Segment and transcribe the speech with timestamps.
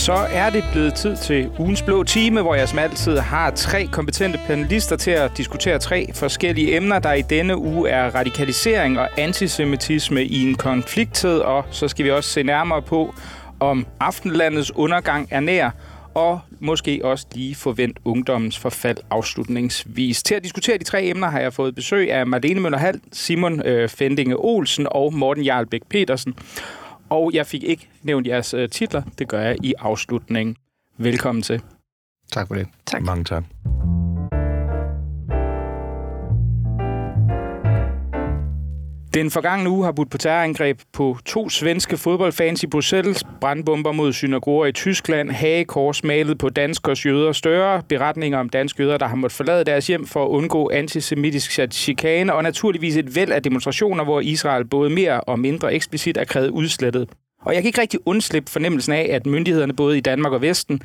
[0.00, 3.86] Så er det blevet tid til ugens blå time, hvor jeg som altid har tre
[3.86, 9.08] kompetente panelister til at diskutere tre forskellige emner, der i denne uge er radikalisering og
[9.16, 13.14] antisemitisme i en konflikttid, og så skal vi også se nærmere på,
[13.60, 15.70] om aftenlandets undergang er nær,
[16.14, 20.22] og måske også lige forvent ungdommens forfald afslutningsvis.
[20.22, 23.88] Til at diskutere de tre emner har jeg fået besøg af Marlene Møller Simon øh,
[23.88, 26.34] Fendinge Olsen og Morten Jarlbæk Petersen.
[27.10, 29.02] Og jeg fik ikke nævnt jeres øh, titler.
[29.18, 30.56] Det gør jeg i afslutningen.
[30.96, 31.62] Velkommen til.
[32.32, 32.66] Tak for det.
[32.86, 33.02] Tak.
[33.02, 33.44] Mange tak.
[39.14, 44.12] Den forgangne uge har budt på terrorangreb på to svenske fodboldfans i Bruxelles, brandbomber mod
[44.12, 49.16] synagoger i Tyskland, hagekors malet på danskers jøder, større beretninger om danske jøder, der har
[49.16, 54.04] måttet forlade deres hjem for at undgå antisemitisk chikane, og naturligvis et væld af demonstrationer,
[54.04, 57.08] hvor Israel både mere og mindre eksplicit er krævet udslettet.
[57.42, 60.82] Og jeg kan ikke rigtig undslippe fornemmelsen af, at myndighederne både i Danmark og Vesten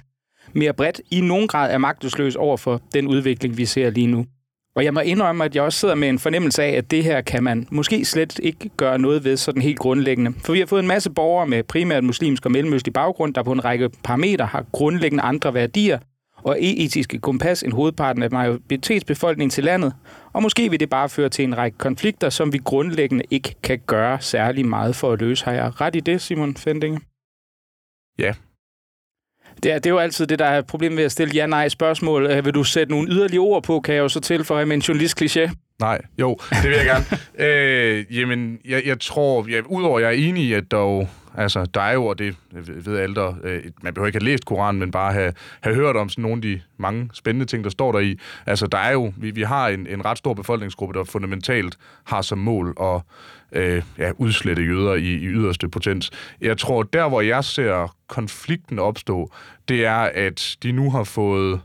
[0.54, 4.26] mere bredt i nogen grad er magtesløs over for den udvikling, vi ser lige nu.
[4.76, 7.22] Og jeg må indrømme, at jeg også sidder med en fornemmelse af, at det her
[7.22, 10.34] kan man måske slet ikke gøre noget ved sådan helt grundlæggende.
[10.46, 13.52] For vi har fået en masse borgere med primært muslimsk og mellemøstlig baggrund, der på
[13.52, 16.00] en række parametre har grundlæggende andre værdier
[16.38, 19.94] og etiske kompas end hovedparten af majoritetsbefolkningen til landet.
[20.34, 23.80] Og måske vil det bare føre til en række konflikter, som vi grundlæggende ikke kan
[23.88, 25.46] gøre særlig meget for at løse.
[25.46, 27.00] Har jeg ret i det, Simon Fendinge?
[28.20, 28.34] Ja,
[29.64, 32.26] det er, det er jo altid det, der er problemet ved at stille ja-nej-spørgsmål.
[32.26, 34.82] Øh, vil du sætte nogle yderligere ord på, kan jeg jo så tilføje med en
[34.82, 35.52] journalist-kliché?
[35.80, 37.06] Nej, jo, det vil jeg gerne.
[37.50, 41.82] øh, jamen, jeg, jeg tror, jeg, udover jeg er enig i, at dog, altså, der
[41.82, 42.36] er jo, og det
[42.86, 45.96] ved alle der, øh, man behøver ikke have læst Koranen, men bare have, have hørt
[45.96, 48.20] om sådan nogle af de mange spændende ting, der står der i.
[48.46, 52.22] Altså, der er jo, vi, vi har en, en ret stor befolkningsgruppe, der fundamentalt har
[52.22, 53.02] som mål at
[53.52, 56.12] øh, ja, udslette jøder i, i yderste potens.
[56.42, 59.32] Jeg tror, der hvor jeg ser konflikten opstå,
[59.68, 61.62] det er, at de nu har fået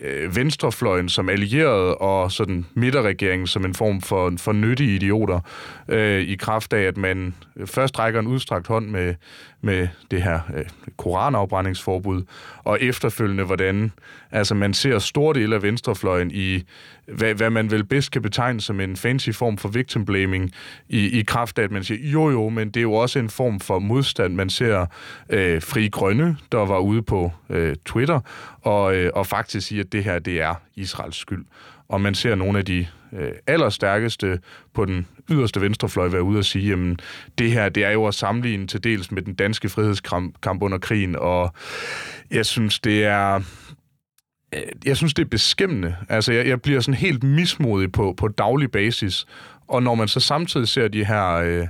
[0.00, 5.40] øh, venstrefløjen som allieret og sådan midterregeringen som en form for, for nyttige idioter
[5.88, 9.14] øh, i kraft af, at man først rækker en udstrakt hånd med,
[9.60, 10.64] med det her øh,
[10.96, 12.22] koranafbrændingsforbud,
[12.64, 13.92] og efterfølgende, hvordan
[14.30, 16.62] altså, man ser store dele af venstrefløjen i,
[17.06, 20.52] hvad, hvad man vel bedst kan betegne som en fancy form for victim blaming,
[20.88, 23.30] i, i kraft af, at man siger, jo jo, men det er jo også en
[23.30, 24.34] form for modstand.
[24.34, 24.86] Man ser
[25.30, 28.20] øh, Fri Grønne, der var ude på øh, Twitter,
[28.62, 31.44] og, øh, og faktisk siger, at det her, det er Israels skyld.
[31.88, 34.40] Og man ser nogle af de øh, allerstærkeste
[34.74, 36.98] på den yderste venstrefløj være ude og sige, jamen
[37.38, 41.16] det her, det er jo at sammenligne til dels med den danske frihedskamp under krigen,
[41.16, 41.54] og
[42.30, 43.40] jeg synes, det er
[44.54, 45.96] øh, jeg synes, det er beskæmmende.
[46.08, 49.26] Altså, jeg, jeg bliver sådan helt mismodig på, på daglig basis.
[49.68, 51.66] Og når man så samtidig ser de her øh,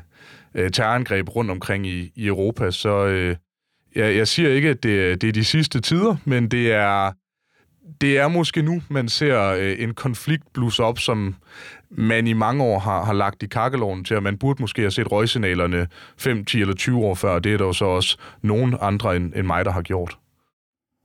[0.55, 3.37] øh, terrorangreb rundt omkring i, i Europa, så øh,
[3.95, 7.13] jeg, jeg siger ikke, at det, det er de sidste tider, men det er,
[8.01, 11.35] det er måske nu, man ser øh, en konflikt blusse op, som
[11.91, 14.91] man i mange år har, har lagt i kakkeloven til, at man burde måske have
[14.91, 15.89] set røgsignalerne
[16.19, 17.39] 5, 10 eller 20 år før.
[17.39, 20.19] Det er der jo så også nogen andre end, end mig, der har gjort.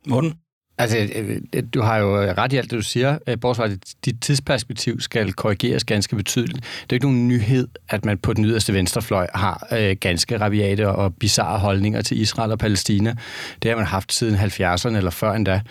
[0.08, 0.34] Morten?
[0.82, 3.18] Altså, øh, øh, du har jo øh, ret i alt det, du siger.
[3.28, 3.72] Øh, bortset at
[4.06, 6.58] dit tidsperspektiv skal korrigeres ganske betydeligt.
[6.58, 10.90] Det er ikke nogen nyhed, at man på den yderste venstrefløj har øh, ganske rabiate
[10.90, 13.16] og bizarre holdninger til Israel og Palæstina.
[13.64, 15.62] Det har man haft siden 70'erne eller før endda.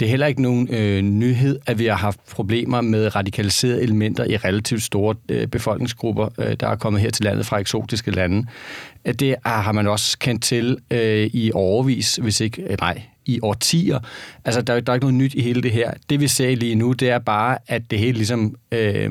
[0.00, 4.24] Det er heller ikke nogen øh, nyhed, at vi har haft problemer med radikaliserede elementer
[4.24, 8.46] i relativt store øh, befolkningsgrupper, øh, der er kommet her til landet fra eksotiske lande.
[9.18, 13.98] Det har man også kendt til øh, i overvis, hvis ikke, øh, nej, i årtier.
[14.44, 15.92] Altså, der, der er ikke noget nyt i hele det her.
[16.10, 19.10] Det, vi ser lige nu, det er bare, at det hele ligesom øh,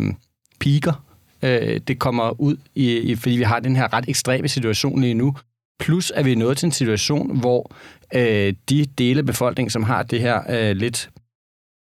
[0.60, 1.04] piker.
[1.42, 5.14] Øh, det kommer ud, i, i, fordi vi har den her ret ekstreme situation lige
[5.14, 5.36] nu.
[5.80, 7.72] Plus er vi nået til en situation, hvor
[8.14, 11.10] øh, de dele af befolkningen, som har det her øh, lidt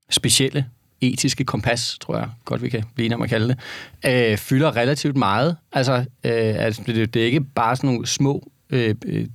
[0.10, 0.66] specielle
[1.02, 3.58] etiske kompas, tror jeg godt, vi kan blive om at kalde det,
[4.06, 5.58] øh, fylder relativt meget.
[5.72, 9.28] Altså, øh, altså det, det er ikke bare sådan nogle små øh, øh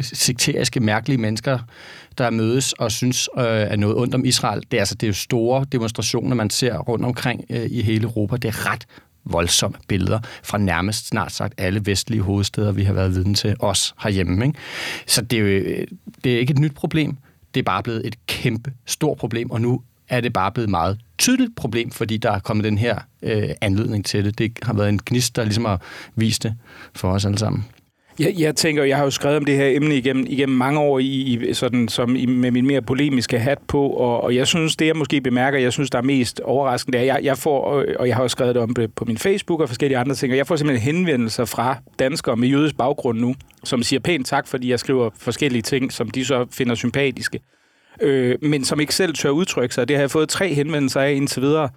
[0.00, 1.58] sekteriske, mærkelige mennesker,
[2.18, 4.62] der mødes og synes øh, er noget ondt om Israel.
[4.70, 8.04] Det er altså det er jo store demonstrationer, man ser rundt omkring øh, i hele
[8.04, 8.36] Europa.
[8.36, 8.86] Det er ret
[9.24, 13.94] voldsomme billeder fra nærmest snart sagt alle vestlige hovedsteder, vi har været viden til, os
[14.02, 14.46] herhjemme.
[14.46, 14.58] Ikke?
[15.06, 15.86] Så det er, jo, øh,
[16.24, 17.16] det er ikke et nyt problem.
[17.54, 20.70] Det er bare blevet et kæmpe stort problem, og nu er det bare blevet et
[20.70, 24.38] meget tydeligt problem, fordi der er kommet den her øh, anledning til det.
[24.38, 25.80] Det har været en gnist, der ligesom har
[26.14, 26.54] vist det
[26.94, 27.64] for os alle sammen.
[28.20, 30.98] Jeg, jeg tænker, jeg har jo skrevet om det her emne igennem, igennem mange år
[30.98, 34.76] i, i sådan, som i, med min mere polemiske hat på, og, og jeg synes,
[34.76, 37.84] det jeg måske bemærker, jeg synes, der er mest overraskende, det er, jeg, jeg får,
[37.98, 40.32] og jeg har jo skrevet det om det på min Facebook og forskellige andre ting,
[40.32, 43.34] og jeg får simpelthen henvendelser fra danskere med jødisk baggrund nu,
[43.64, 47.40] som siger pænt tak, fordi jeg skriver forskellige ting, som de så finder sympatiske,
[48.00, 49.88] øh, men som ikke selv tør udtrykke sig.
[49.88, 51.68] Det har jeg fået tre henvendelser af indtil videre,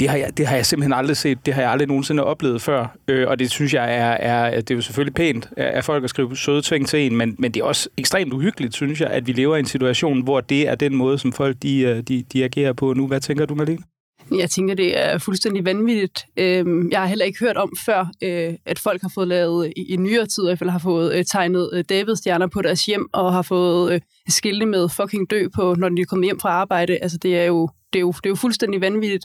[0.00, 1.46] det har, jeg, det har jeg simpelthen aldrig set.
[1.46, 2.96] Det har jeg aldrig nogensinde oplevet før.
[3.08, 6.10] Øh, og det synes jeg er, er, det er jo selvfølgelig pænt af folk at
[6.10, 9.26] skrive søde ting til en, men, men det er også ekstremt uhyggeligt, synes jeg, at
[9.26, 12.24] vi lever i en situation, hvor det er den måde, som folk de, øh, de,
[12.32, 13.06] de agerer på nu.
[13.06, 13.82] Hvad tænker du, Malene?
[14.30, 16.24] Jeg tænker, det er fuldstændig vanvittigt.
[16.36, 19.96] Øhm, jeg har heller ikke hørt om før, øh, at folk har fået lavet i
[19.96, 23.42] nyere tid, i hvert fald har fået øh, tegnet David-stjerner på deres hjem, og har
[23.42, 26.98] fået skilte med fucking dø på, når de er kommet hjem fra arbejde.
[27.02, 29.24] Altså, det er jo, det er jo, det er jo fuldstændig vanvittigt.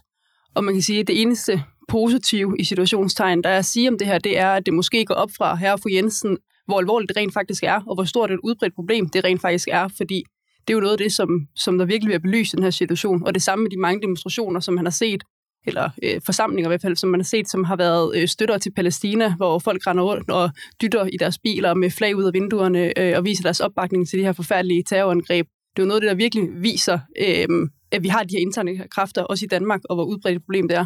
[0.56, 3.98] Og man kan sige, at det eneste positive i situationstegn, der er at sige om
[3.98, 7.10] det her, det er, at det måske går op fra herre og Jensen, hvor alvorligt
[7.10, 10.24] det rent faktisk er, og hvor stort et udbredt problem det rent faktisk er, fordi
[10.68, 12.70] det er jo noget af det, som, som der virkelig bliver belyst i den her
[12.70, 13.24] situation.
[13.26, 15.24] Og det samme med de mange demonstrationer, som man har set,
[15.68, 18.58] eller øh, forsamlinger i hvert fald, som man har set, som har været øh, støtter
[18.58, 20.50] til Palæstina, hvor folk render rundt og
[20.82, 24.20] dytter i deres biler med flag ud af vinduerne øh, og viser deres opbakning til
[24.20, 25.48] de her forfærdelige terrorangreb.
[25.76, 27.48] Det er jo noget af det, der virkelig viser, øh,
[27.92, 30.68] at vi har de her interne kræfter, også i Danmark, og hvor udbredt et problem
[30.68, 30.86] det er.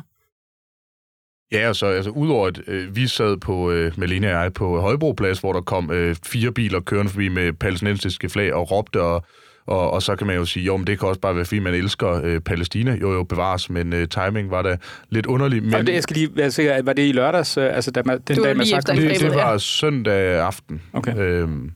[1.51, 4.79] Ja, og så altså, udover at øh, vi sad på, øh, Melina og jeg, på
[4.79, 9.25] Højbroplads, hvor der kom øh, fire biler kørende forbi med palæstinensiske flag og råbte, og,
[9.65, 11.59] og, og så kan man jo sige, jo, men det kan også bare være, fordi
[11.59, 12.97] man elsker øh, Palæstina.
[13.01, 14.77] Jo, jo, bevares, men øh, timing var da
[15.09, 15.63] lidt underlig.
[15.63, 15.73] Men...
[15.73, 18.19] Og det, jeg skal lige være sikker, var det i lørdags, øh, altså da man,
[18.27, 19.21] den dag, man sagde det?
[19.21, 20.81] Det var søndag aften.
[20.93, 21.17] Okay.
[21.17, 21.71] Øhm,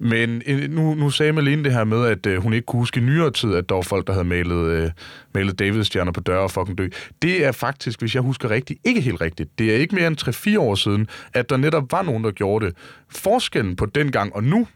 [0.00, 3.00] men øh, nu, nu sagde Malene det her med, at øh, hun ikke kunne huske
[3.00, 4.90] i nyere tid, at der var folk, der havde malet, øh,
[5.34, 6.88] malet David-stjerner på døre og fucking dø.
[7.22, 9.58] Det er faktisk, hvis jeg husker rigtigt, ikke helt rigtigt.
[9.58, 12.66] Det er ikke mere end 3-4 år siden, at der netop var nogen, der gjorde
[12.66, 12.76] det.
[13.08, 14.66] Forskellen på dengang og nu,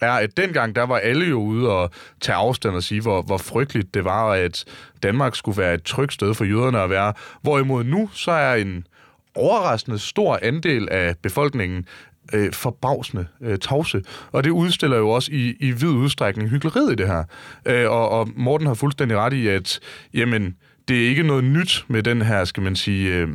[0.00, 1.90] er, at dengang, der var alle jo ude og
[2.20, 4.64] tage afstand og sige, hvor, hvor frygteligt det var, at
[5.02, 7.12] Danmark skulle være et trygt sted for jøderne at være.
[7.42, 8.86] Hvorimod nu, så er en
[9.34, 11.86] overraskende stor andel af befolkningen
[12.32, 14.02] øh, forbavsende øh, tavse.
[14.32, 17.24] Og det udstiller jo også i, i vid udstrækning hyggeleriet i det her.
[17.66, 19.80] Øh, og, og Morten har fuldstændig ret i, at
[20.14, 20.54] jamen,
[20.88, 23.14] det er ikke noget nyt med den her, skal man sige...
[23.14, 23.28] Øh,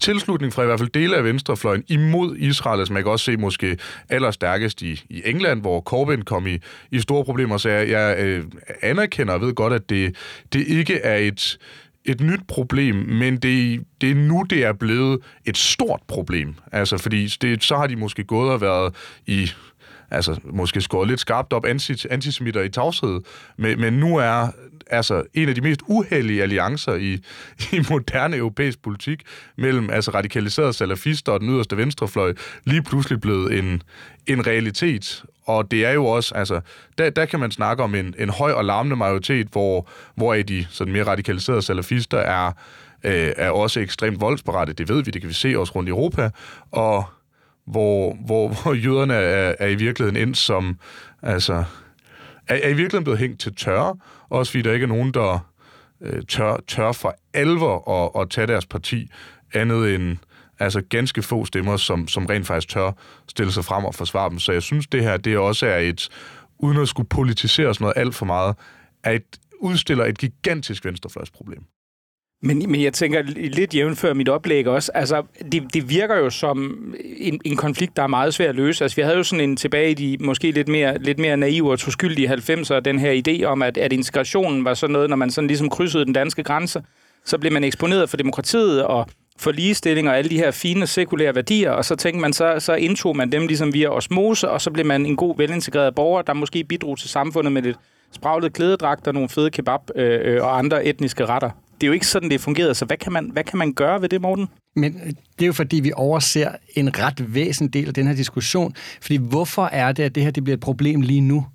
[0.00, 3.36] tilslutning fra i hvert fald dele af venstrefløjen imod Israel, som man kan også se
[3.36, 3.78] måske
[4.08, 6.58] allerstærkest i, i England, hvor Corbyn kom i,
[6.90, 7.56] i store problemer.
[7.56, 8.44] Så jeg, jeg øh,
[8.82, 10.16] anerkender og ved godt, at det,
[10.52, 11.58] det ikke er et
[12.04, 16.54] et nyt problem, men det, det er nu, det er blevet et stort problem.
[16.72, 18.94] Altså, fordi det, så har de måske gået og været
[19.26, 19.50] i
[20.10, 21.64] altså måske skåret lidt skarpt op
[22.10, 23.20] antisemitter i tavshed,
[23.56, 24.48] men, men nu er
[24.90, 27.12] altså en af de mest uheldige alliancer i,
[27.72, 29.22] i moderne europæisk politik
[29.56, 33.82] mellem altså radikaliserede salafister og den yderste venstrefløj lige pludselig blevet en,
[34.26, 35.24] en realitet.
[35.56, 36.60] Og det er jo også, altså,
[36.98, 40.66] der, der kan man snakke om en, en høj og larmende majoritet, hvor, hvor de
[40.70, 42.52] sådan mere radikaliserede salafister er,
[43.04, 44.72] øh, er også ekstremt voldsparate.
[44.72, 46.30] Det ved vi, det kan vi se også rundt i Europa.
[46.70, 47.04] Og
[47.66, 50.78] hvor, hvor, hvor jøderne er, er i virkeligheden ind som,
[51.22, 51.64] altså,
[52.48, 53.96] er, er i virkeligheden blevet hængt til tørre,
[54.28, 55.46] også fordi der ikke er nogen, der
[56.00, 59.10] øh, tør, tør for alvor at, at tage deres parti
[59.54, 60.16] andet end
[60.60, 62.92] altså ganske få stemmer, som, som rent faktisk tør
[63.28, 64.38] stille sig frem og forsvare dem.
[64.38, 66.08] Så jeg synes, det her det også er et,
[66.58, 68.56] uden at skulle politisere sådan noget alt for meget,
[69.04, 71.62] er et, udstiller et gigantisk venstrefløjsproblem.
[72.42, 74.92] Men, men jeg tænker lidt jævnfør mit oplæg også.
[74.94, 75.22] Altså,
[75.52, 78.84] det, det virker jo som en, en konflikt, der er meget svær at løse.
[78.84, 81.70] Altså, vi havde jo sådan en tilbage i de måske lidt mere, lidt mere naive
[81.70, 85.30] og toskyldige 90'er, den her idé om, at, at integrationen var sådan noget, når man
[85.30, 86.82] sådan ligesom krydsede den danske grænse,
[87.24, 89.08] så blev man eksponeret for demokratiet og
[89.40, 92.74] for ligestilling og alle de her fine sekulære værdier, og så tænkte man, så, så
[92.74, 96.32] indtog man dem ligesom via osmose, og så blev man en god, velintegreret borger, der
[96.32, 97.76] måske bidrog til samfundet med lidt
[98.12, 102.06] spraglet klædedragter, nogle fede kebab øh, øh, og andre etniske retter det er jo ikke
[102.06, 102.74] sådan, det fungerede.
[102.74, 104.48] Så hvad kan, man, hvad kan man gøre ved det, Morten?
[104.76, 108.14] Men øh, det er jo fordi, vi overser en ret væsentlig del af den her
[108.14, 108.74] diskussion.
[109.00, 111.46] Fordi hvorfor er det, at det her det bliver et problem lige nu?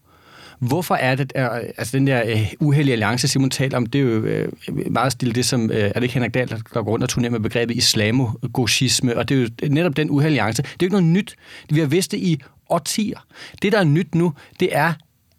[0.59, 1.47] Hvorfor er det, øh,
[1.77, 5.33] altså den der uh, uheldige alliance, Simon taler om, det er jo uh, meget stille
[5.33, 9.17] det, som, er det ikke Henrik Dahl, der går rundt og turnerer med begrebet islamogoshisme,
[9.17, 10.61] og det er jo netop den uheldige alliance.
[10.61, 11.35] Det er jo ikke noget nyt.
[11.69, 13.25] Vi har vidst det i årtier.
[13.61, 14.93] Det, der er nyt nu, det er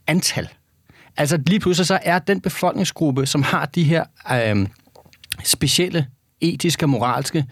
[0.07, 0.49] antal.
[1.17, 4.67] Altså lige pludselig så er den befolkningsgruppe, som har de her øh,
[5.45, 6.07] specielle
[6.41, 7.45] etiske og moralske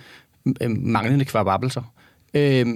[0.61, 1.83] øh, manglende kvababelser,
[2.35, 2.67] øh,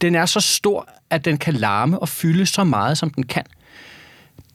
[0.00, 3.44] den er så stor, at den kan larme og fylde så meget, som den kan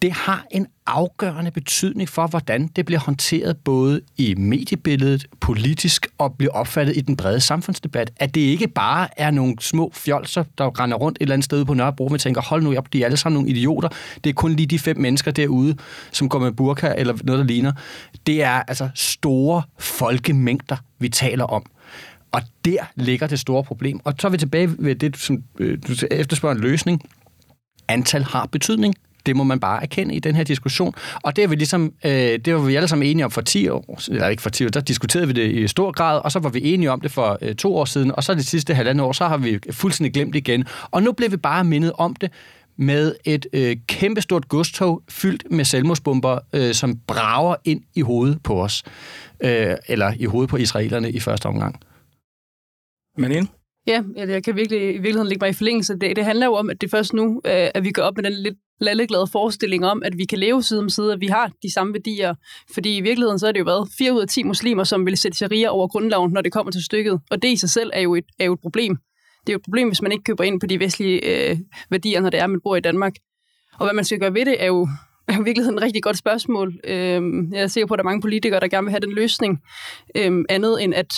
[0.01, 6.33] det har en afgørende betydning for, hvordan det bliver håndteret både i mediebilledet, politisk og
[6.37, 8.11] bliver opfattet i den brede samfundsdebat.
[8.17, 11.65] At det ikke bare er nogle små fjolser, der render rundt et eller andet sted
[11.65, 13.89] på Nørrebro, og tænker, hold nu op, de er alle sammen nogle idioter.
[14.23, 15.77] Det er kun lige de fem mennesker derude,
[16.11, 17.71] som går med burka eller noget, der ligner.
[18.27, 21.65] Det er altså store folkemængder, vi taler om.
[22.31, 23.99] Og der ligger det store problem.
[24.03, 27.01] Og så er vi tilbage ved det, som øh, du efterspørger en løsning.
[27.87, 28.95] Antal har betydning.
[29.25, 30.93] Det må man bare erkende i den her diskussion.
[31.23, 33.67] Og det er vi ligesom, øh, det var vi alle sammen enige om for 10
[33.67, 36.39] år, eller ikke for 10 år, der diskuterede vi det i stor grad, og så
[36.39, 39.05] var vi enige om det for øh, to år siden, og så det sidste halvandet
[39.05, 40.65] år, så har vi fuldstændig glemt igen.
[40.91, 42.31] Og nu blev vi bare mindet om det
[42.77, 48.61] med et øh, kæmpestort godstog fyldt med selvmordsbomber, øh, som brager ind i hovedet på
[48.61, 48.83] os.
[49.43, 51.79] Øh, eller i hovedet på israelerne i første omgang.
[53.17, 53.47] Men ind?
[53.87, 56.15] Ja, jeg kan virkelig, i virkeligheden ligge mig i forlængelse af det.
[56.15, 58.33] Det handler jo om, at det først nu, øh, at vi går op med den
[58.33, 61.73] lidt lalleglade forestilling om, at vi kan leve side om side, at vi har de
[61.73, 62.35] samme værdier.
[62.73, 65.17] Fordi i virkeligheden så er det jo været 4 ud af 10 muslimer, som vil
[65.17, 67.19] sætte sharia over grundloven, når det kommer til stykket.
[67.31, 68.97] Og det i sig selv er jo et, er jo et problem.
[69.41, 71.57] Det er jo et problem, hvis man ikke køber ind på de vestlige øh,
[71.89, 73.13] værdier, når det er, at man bor i Danmark.
[73.79, 74.87] Og hvad man skal gøre ved det, er jo,
[75.27, 76.79] er i virkeligheden et rigtig godt spørgsmål.
[76.83, 79.13] Øh, jeg er sikker på, at der er mange politikere, der gerne vil have den
[79.13, 79.59] løsning.
[80.15, 81.13] Øh, andet end at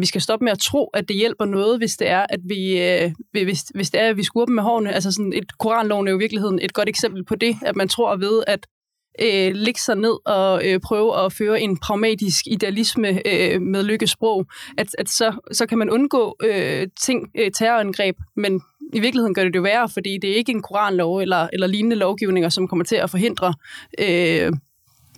[0.00, 2.82] vi skal stoppe med at tro, at det hjælper noget, hvis det er, at vi,
[2.82, 4.92] øh, hvis, hvis det er, at vi skurper med hårene.
[4.92, 7.88] Altså sådan et koranloven er jo i virkeligheden et godt eksempel på det, at man
[7.88, 8.66] tror ved at
[9.22, 14.46] øh, lægge sig ned og øh, prøve at føre en pragmatisk idealisme øh, med lykkesprog,
[14.78, 18.62] at, at så, så kan man undgå øh, ting, øh, terrorangreb, men
[18.94, 21.96] i virkeligheden gør det det værre, fordi det er ikke en koranlov eller, eller lignende
[21.96, 23.54] lovgivninger, som kommer til at forhindre
[24.00, 24.52] øh,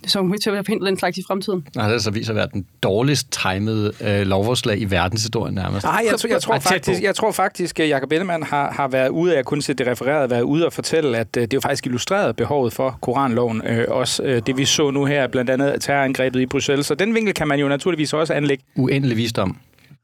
[0.07, 1.67] som kommer til at forhindre den slags i fremtiden.
[1.75, 5.83] Nej, det er så viser at være den dårligst timede øh, lovforslag i verdenshistorien nærmest.
[5.83, 9.09] Nej, jeg, jeg, jeg, tror faktisk, jeg tror faktisk, at Jacob Ellemann har, har været
[9.09, 11.85] ude af, kun se det refereret, været ude og fortælle, at øh, det jo faktisk
[11.85, 13.61] illustreret behovet for Koranloven.
[13.67, 16.85] Øh, også øh, det, vi så nu her, blandt andet terrorangrebet i Bruxelles.
[16.85, 18.63] Så den vinkel kan man jo naturligvis også anlægge.
[18.75, 19.57] Uendelig visdom.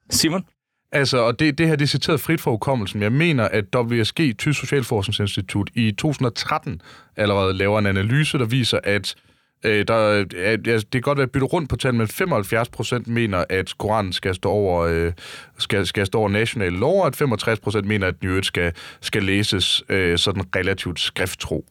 [0.09, 0.45] Simon?
[0.91, 3.01] Altså, og det, det her det er citeret frit fra hukommelsen.
[3.01, 6.81] Jeg mener, at WSG, Tysk Socialforskningsinstitut, i 2013
[7.15, 9.15] allerede laver en analyse, der viser, at
[9.65, 13.43] Øh, der, ja, det kan godt være byttet rundt på tal, men 75 procent mener,
[13.49, 15.11] at Koranen skal stå over, øh,
[15.57, 19.23] skal, skal stå over national lov, og at 65 procent mener, at den skal, skal
[19.23, 21.65] læses øh, sådan relativt skrifttro.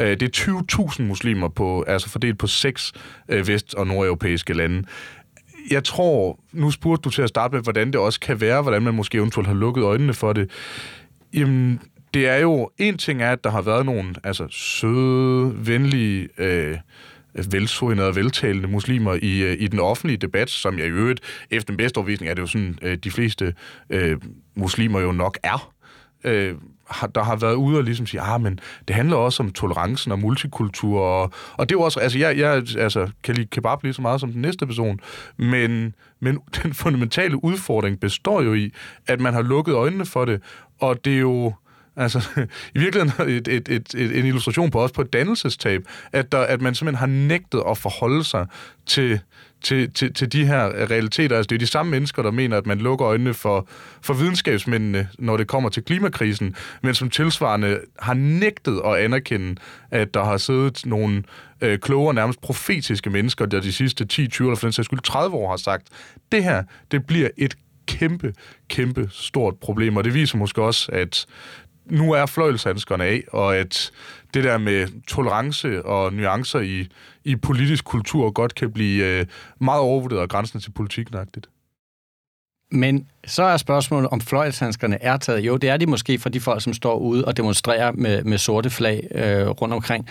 [0.00, 2.92] Øh, det er 20.000 muslimer på, altså fordelt på seks
[3.28, 4.84] øh, vest- og nordeuropæiske lande
[5.70, 8.82] jeg tror, nu spurgte du til at starte med, hvordan det også kan være, hvordan
[8.82, 10.50] man måske eventuelt har lukket øjnene for det.
[11.34, 11.80] Jamen,
[12.14, 16.76] det er jo, en ting er, at der har været nogle altså, søde, venlige øh,
[17.50, 21.20] velsorinerede og veltalende muslimer i, øh, i den offentlige debat, som jeg i øvrigt,
[21.50, 23.54] efter den bedste overvisning, er det jo sådan, øh, de fleste
[23.90, 24.16] øh,
[24.54, 25.72] muslimer jo nok er.
[26.24, 26.54] Øh,
[27.14, 30.18] der har været ude og ligesom sige, ah, men det handler også om tolerancen og
[30.18, 33.92] multikultur, og, og det er jo også, altså jeg, jeg altså, kan lide kebab lige
[33.92, 35.00] så meget som den næste person,
[35.36, 38.72] men, men den fundamentale udfordring består jo i,
[39.06, 40.42] at man har lukket øjnene for det,
[40.80, 41.52] og det er jo,
[41.96, 42.28] Altså,
[42.74, 45.82] i virkeligheden et, et, et, et, en illustration på også på et dannelsestab,
[46.12, 48.46] at, der, at man simpelthen har nægtet at forholde sig
[48.86, 49.20] til,
[49.62, 51.36] til, til, til de her realiteter.
[51.36, 53.68] Altså, det er de samme mennesker, der mener, at man lukker øjnene for,
[54.02, 60.14] for videnskabsmændene, når det kommer til klimakrisen, men som tilsvarende har nægtet at anerkende, at
[60.14, 61.22] der har siddet nogle
[61.60, 64.86] øh, kloge og nærmest profetiske mennesker, der de sidste 10, 20 eller for den sags
[64.86, 65.88] skyld 30 år har sagt,
[66.32, 67.54] det her, det bliver et
[67.86, 68.34] kæmpe,
[68.68, 71.26] kæmpe stort problem, og det viser måske også, at
[71.90, 73.90] nu er fløjelshandskerne af, og at
[74.34, 76.88] det der med tolerance og nuancer i,
[77.24, 79.26] i politisk kultur godt kan blive øh,
[79.60, 81.46] meget overvurderet og grænsen til politiknagtigt.
[82.72, 85.40] Men så er spørgsmålet, om fløjelshandskerne er taget.
[85.40, 88.38] Jo, det er de måske for de folk, som står ude og demonstrerer med, med
[88.38, 90.08] sorte flag øh, rundt omkring.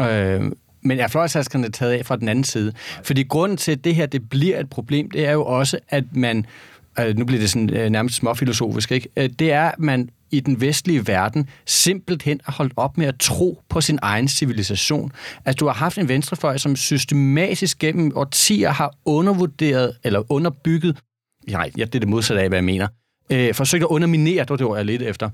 [0.00, 0.42] Øh,
[0.82, 2.72] men er fløjelshandskerne taget af fra den anden side?
[3.02, 6.04] Fordi grunden til, at det her det bliver et problem, det er jo også, at
[6.12, 6.46] man
[7.00, 9.08] Øh, nu bliver det sådan øh, nærmest småfilosofisk, ikke?
[9.16, 13.14] Øh, det er, at man i den vestlige verden simpelthen har holdt op med at
[13.20, 15.12] tro på sin egen civilisation.
[15.44, 20.98] At du har haft en venstrefløj, som systematisk gennem årtier har undervurderet eller underbygget,
[21.48, 22.88] nej, ja, det er det modsatte af, hvad jeg mener,
[23.30, 25.30] øh, forsøgt at underminere, det var det ord, jeg lidt efter,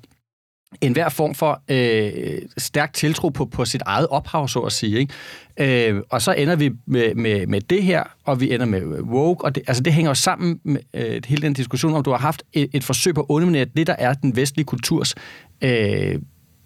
[0.81, 4.99] en hver form for øh, stærk tiltro på, på sit eget ophav, så at sige.
[4.99, 5.91] Ikke?
[5.91, 9.45] Øh, og så ender vi med, med, med det her, og vi ender med woke,
[9.45, 12.19] og det, altså det hænger jo sammen med øh, hele den diskussion, om du har
[12.19, 15.15] haft et, et forsøg på at underminere det, der er den vestlige kulturs
[15.63, 16.19] øh,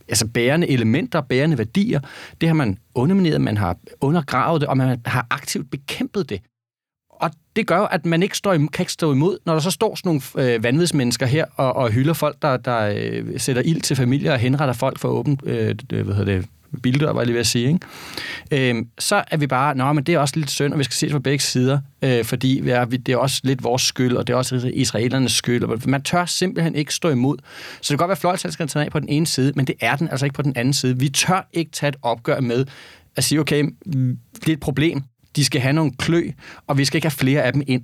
[0.09, 2.01] altså bærende elementer, bærende værdier.
[2.41, 6.41] Det har man undermineret, man har undergravet det, og man har aktivt bekæmpet det
[7.21, 9.95] og det gør at man ikke står, kan ikke stå imod, når der så står
[9.95, 13.97] sådan nogle øh, vanvidsmennesker her og, og hylder folk, der, der øh, sætter ild til
[13.97, 16.47] familier og henretter folk for åbent øh, hvad hedder det,
[16.83, 18.71] bildør, var jeg lige ved at sige, ikke?
[18.71, 20.95] Øhm, så er vi bare, nå, men det er også lidt synd, og vi skal
[20.95, 24.17] se det fra begge sider, øh, fordi vi er, det er også lidt vores skyld,
[24.17, 25.65] og det er også israelernes skyld.
[25.65, 27.37] Og man tør simpelthen ikke stå imod.
[27.81, 29.75] Så det kan godt være, at fløjtalskerne tager af på den ene side, men det
[29.81, 30.99] er den altså ikke på den anden side.
[30.99, 32.67] Vi tør ikke tage et opgør med
[33.17, 35.03] at sige, okay, mm, det er et problem,
[35.37, 36.31] de skal have nogle klø,
[36.67, 37.83] og vi skal ikke have flere af dem ind.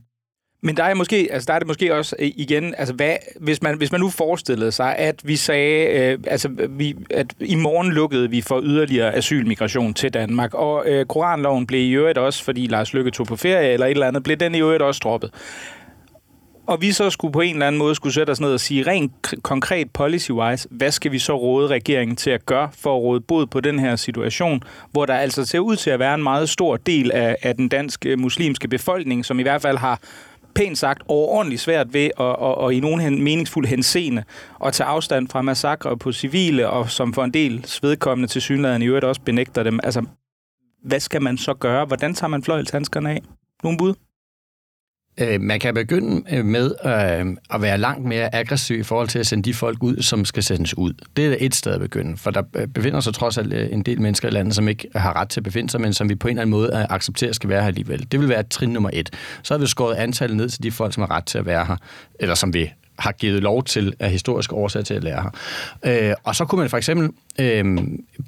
[0.64, 3.62] Men der er, måske, altså der er det måske også øh, igen, altså hvad, hvis,
[3.62, 7.92] man, hvis man nu forestillede sig, at vi sagde, øh, altså vi, at i morgen
[7.92, 12.66] lukkede vi for yderligere asylmigration til Danmark, og øh, koranloven blev i øvrigt også, fordi
[12.66, 15.30] Lars Lykke tog på ferie eller et eller andet, blev den i øvrigt også droppet.
[16.72, 18.82] Og vi så skulle på en eller anden måde skulle sætte os ned og sige
[18.82, 23.20] rent konkret policy-wise, hvad skal vi så råde regeringen til at gøre for at råde
[23.20, 26.48] bod på den her situation, hvor der altså ser ud til at være en meget
[26.48, 30.00] stor del af, af den danske øh, muslimske befolkning, som i hvert fald har
[30.54, 34.24] pænt sagt overordentligt svært ved at, at, at i nogen hen, meningsfuld henseende
[34.64, 38.82] at tage afstand fra massakre på civile, og som for en del svedkommende til synligheden
[38.82, 39.80] i øvrigt også benægter dem.
[39.82, 40.04] Altså,
[40.84, 41.84] hvad skal man så gøre?
[41.84, 43.22] Hvordan tager man fløjlshandskerne af?
[43.62, 43.94] Nogle bud?
[45.18, 49.18] Øh, man kan begynde øh, med øh, at være langt mere aggressiv i forhold til
[49.18, 50.92] at sende de folk ud, som skal sendes ud.
[51.16, 53.82] Det er et sted at begynde, for der øh, befinder sig trods alt øh, en
[53.82, 56.14] del mennesker i landet, som ikke har ret til at befinde sig, men som vi
[56.14, 58.06] på en eller anden måde accepterer skal være her alligevel.
[58.12, 59.10] Det vil være trin nummer et.
[59.42, 61.64] Så har vi skåret antallet ned til de folk, som har ret til at være
[61.64, 61.76] her,
[62.20, 65.30] eller som vi har givet lov til af historiske årsager til at lære
[65.84, 66.14] her.
[66.24, 67.10] og så kunne man for eksempel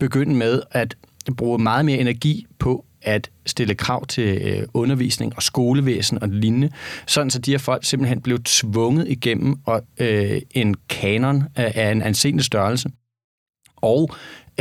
[0.01, 0.97] begynde med at
[1.37, 6.71] bruge meget mere energi på at stille krav til øh, undervisning og skolevæsen og lignende,
[7.07, 11.93] sådan så de her folk simpelthen blev tvunget igennem og, øh, en kanon af, af
[11.93, 12.89] en anseende størrelse.
[13.77, 14.11] Og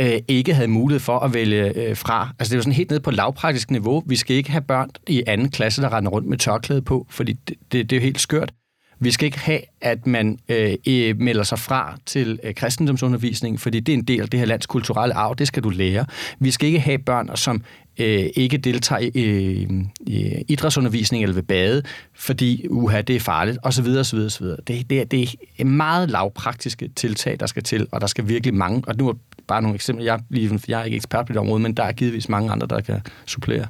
[0.00, 2.30] øh, ikke havde mulighed for at vælge øh, fra.
[2.38, 4.02] Altså det er sådan helt ned på lavpraktisk niveau.
[4.06, 7.32] Vi skal ikke have børn i anden klasse, der render rundt med tørklæde på, fordi
[7.32, 8.52] det, det, det er jo helt skørt.
[9.00, 10.76] Vi skal ikke have, at man øh,
[11.18, 14.66] melder sig fra til øh, kristendomsundervisning, fordi det er en del af det her lands
[14.66, 16.06] kulturelle arv, det skal du lære.
[16.38, 17.62] Vi skal ikke have børn, som
[17.98, 21.82] øh, ikke deltager i, øh, i idrætsundervisning eller ved bade,
[22.14, 23.86] fordi uha, det er farligt, osv.
[23.86, 24.46] osv., osv.
[24.46, 28.82] Det, det, det er meget lavpraktiske tiltag, der skal til, og der skal virkelig mange,
[28.86, 29.14] og nu er
[29.48, 30.20] bare nogle eksempler, jeg,
[30.68, 33.00] jeg er ikke ekspert på det område, men der er givetvis mange andre, der kan
[33.26, 33.66] supplere.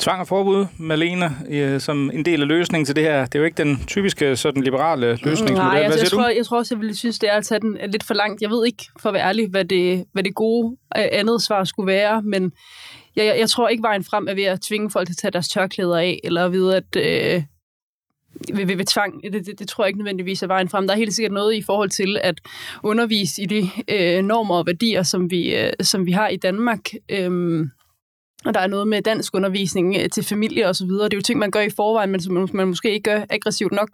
[0.00, 3.24] Tvang og forbud, Malene, øh, som en del af løsningen til det her.
[3.24, 5.54] Det er jo ikke den typiske sådan liberale løsningsmodel.
[5.54, 7.78] Nej, altså, jeg, tror, jeg tror også, jeg ville synes, det er at tage den
[7.88, 8.42] lidt for langt.
[8.42, 11.64] Jeg ved ikke, for at være ærlig, hvad det, hvad det gode øh, andet svar
[11.64, 12.52] skulle være, men
[13.16, 15.30] jeg, jeg, jeg tror ikke, vejen frem er ved at tvinge folk til at tage
[15.30, 16.96] deres tørklæder af, eller ved at...
[16.96, 17.42] Øh,
[18.54, 20.86] ved, ved, ved tvang, det, det, det tror jeg ikke nødvendigvis er vejen frem.
[20.86, 22.40] Der er helt sikkert noget i forhold til at
[22.82, 26.80] undervise i de øh, normer og værdier, som vi, øh, som vi har i Danmark.
[27.08, 27.70] Øhm,
[28.44, 31.04] og der er noget med dansk undervisning øh, til familie og så videre.
[31.04, 33.72] Det er jo ting, man gør i forvejen, men som man måske ikke gør aggressivt
[33.72, 33.88] nok.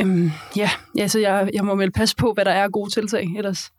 [0.00, 3.28] Øhm, ja, ja, så jeg, jeg må vel passe på, hvad der er gode tiltag
[3.36, 3.72] ellers.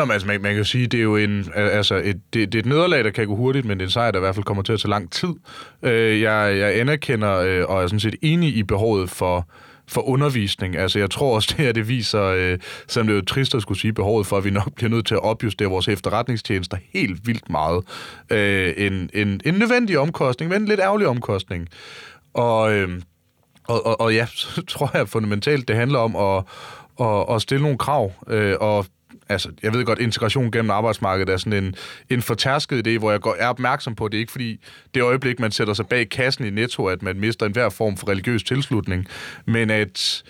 [0.00, 2.52] Nå, men altså, man, man kan jo sige, det er jo en, altså, et, det,
[2.52, 4.20] det er et nederlag, der kan gå hurtigt, men det er en sejr, der i
[4.20, 5.28] hvert fald kommer til at tage lang tid.
[5.82, 9.48] Øh, jeg, jeg anerkender øh, og er sådan set enig i behovet for,
[9.88, 10.76] for undervisning.
[10.76, 12.58] Altså, jeg tror også, det her det viser, øh,
[12.88, 15.06] selvom det er jo trist at skulle sige, behovet for, at vi nok bliver nødt
[15.06, 17.84] til at opjustere vores efterretningstjenester helt vildt meget.
[18.30, 21.68] Øh, en, en, en nødvendig omkostning, men en lidt ærgerlig omkostning.
[22.34, 23.00] Og, øh,
[23.68, 26.44] og, og, og ja, så tror jeg fundamentalt, det handler om at,
[27.06, 28.86] at, at stille nogle krav, øh, og
[29.30, 31.74] altså, jeg ved godt, integration gennem arbejdsmarkedet er sådan en,
[32.10, 34.60] en fortærsket idé, hvor jeg går, er opmærksom på, det ikke fordi
[34.94, 38.08] det øjeblik, man sætter sig bag kassen i Netto, at man mister enhver form for
[38.08, 39.06] religiøs tilslutning,
[39.44, 40.22] men at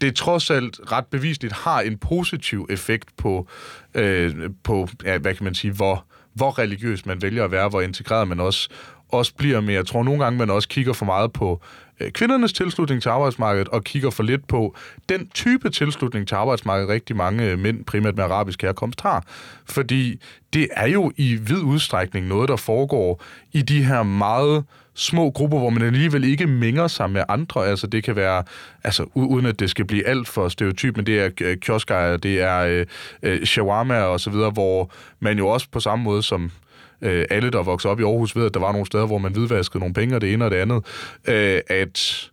[0.00, 3.48] det trods alt ret bevisligt har en positiv effekt på,
[3.94, 7.80] øh, på ja, hvad kan man sige, hvor, hvor religiøs man vælger at være, hvor
[7.80, 8.68] integreret man også,
[9.08, 9.60] også bliver.
[9.60, 13.02] Men jeg tror nogle gange, man også kigger for meget på Øh, Øh, kvindernes tilslutning
[13.02, 14.76] til arbejdsmarkedet og kigger for lidt på
[15.08, 19.24] den type tilslutning til arbejdsmarkedet, rigtig mange øh, mænd, primært med arabisk herkomst, har.
[19.64, 20.20] Fordi
[20.52, 25.58] det er jo i vid udstrækning noget, der foregår i de her meget små grupper,
[25.58, 27.66] hvor man alligevel ikke minger sig med andre.
[27.66, 28.44] Altså det kan være,
[28.84, 32.40] altså uden at det skal blive alt for stereotyp, men det er øh, kioskejer, det
[32.40, 32.84] er
[33.22, 36.50] øh, shawarma og så videre, hvor man jo også på samme måde som
[37.02, 39.32] øh, alle, der voksede op i Aarhus, ved, at der var nogle steder, hvor man
[39.32, 40.84] hvidvaskede nogle penge, og det ene og det andet,
[41.28, 42.28] øh, at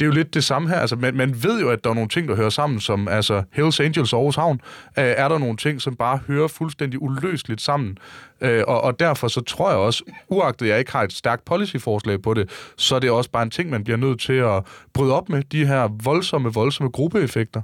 [0.00, 0.76] det er jo lidt det samme her.
[0.76, 3.42] Altså, man, man ved jo, at der er nogle ting, der hører sammen, som altså
[3.52, 4.60] Hells Angels og Aarhus Havn,
[4.98, 7.98] øh, er der nogle ting, som bare hører fuldstændig uløseligt sammen.
[8.40, 12.22] Øh, og, og derfor så tror jeg også, uagtet jeg ikke har et stærkt policyforslag
[12.22, 14.62] på det, så er det også bare en ting, man bliver nødt til at
[14.94, 17.62] bryde op med, de her voldsomme, voldsomme gruppeeffekter.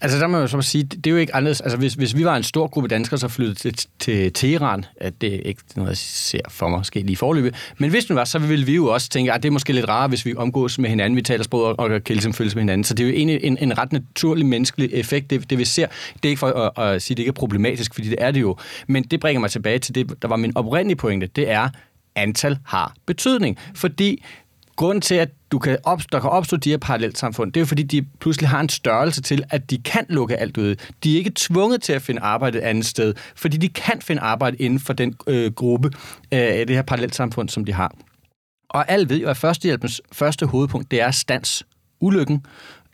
[0.00, 1.60] Altså, der må jeg så sige, det er jo ikke anderledes.
[1.60, 5.20] Altså, hvis, hvis vi var en stor gruppe danskere, så flyttede til, til Teheran, at
[5.20, 7.54] det er ikke noget, jeg ser for mig, måske lige forløbet.
[7.78, 9.88] Men hvis det var, så ville vi jo også tænke, at det er måske lidt
[9.88, 12.62] rarere, hvis vi omgås med hinanden, vi taler sprog og, og kan ligesom føles med
[12.62, 12.84] hinanden.
[12.84, 15.86] Så det er jo egentlig en, en ret naturlig menneskelig effekt, det, det vi ser.
[16.14, 18.30] Det er ikke for at, at sige, at det ikke er problematisk, fordi det er
[18.30, 18.56] det jo.
[18.86, 21.26] Men det bringer mig tilbage til det, der var min oprindelige pointe.
[21.26, 21.68] Det er,
[22.16, 23.58] antal har betydning.
[23.74, 24.24] Fordi
[24.76, 27.66] grunden til, at du kan op, der kan opstå de her parallelsamfund, det er jo
[27.66, 30.76] fordi, de pludselig har en størrelse til, at de kan lukke alt ud.
[31.04, 34.22] De er ikke tvunget til at finde arbejde et andet sted, fordi de kan finde
[34.22, 35.90] arbejde inden for den øh, gruppe
[36.32, 37.94] øh, det her parallelsamfund, som de har.
[38.68, 41.66] Og alle ved jo, at førstehjælpens første hovedpunkt, det er stands
[42.00, 42.46] ulykken.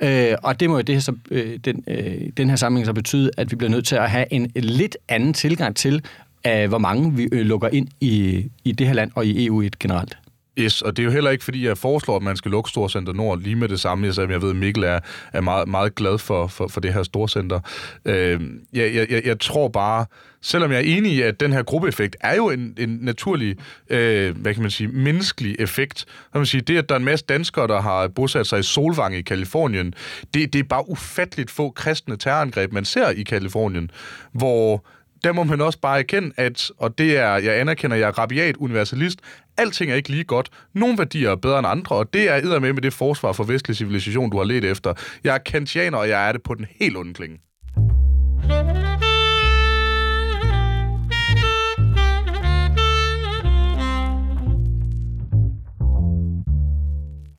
[0.02, 2.92] Øh, og det må jo det her, så, øh, den, øh, den her sammenhæng så
[2.92, 6.04] betyde, at vi bliver nødt til at have en lidt anden tilgang til,
[6.44, 9.62] af hvor mange vi øh, lukker ind i, i det her land og i EU
[9.62, 10.18] et generelt.
[10.58, 13.12] Yes, og det er jo heller ikke, fordi jeg foreslår, at man skal lukke Storcenter
[13.12, 14.06] Nord lige med det samme.
[14.06, 15.00] Jeg, jeg ved, at Mikkel er,
[15.32, 17.60] er meget, meget glad for, for, for det her Storcenter.
[18.04, 18.40] Øh,
[18.72, 20.06] jeg, jeg, jeg tror bare,
[20.42, 23.56] selvom jeg er enig i, at den her gruppeeffekt er jo en, en naturlig,
[23.90, 25.98] øh, hvad kan man sige, menneskelig effekt.
[25.98, 28.62] Så man sige, det, at der er en masse danskere, der har bosat sig i
[28.62, 29.94] Solvang i Kalifornien,
[30.34, 33.90] det, det er bare ufatteligt få kristne terrorangreb, man ser i Kalifornien,
[34.32, 34.84] hvor
[35.24, 38.56] der må man også bare erkende, at, og det er, jeg anerkender, jeg er rabiat
[38.56, 39.20] universalist,
[39.56, 40.48] alting er ikke lige godt.
[40.74, 43.76] Nogle værdier er bedre end andre, og det er med med det forsvar for vestlig
[43.76, 44.94] civilisation, du har let efter.
[45.24, 47.38] Jeg er kantianer, og jeg er det på den helt onde klinge.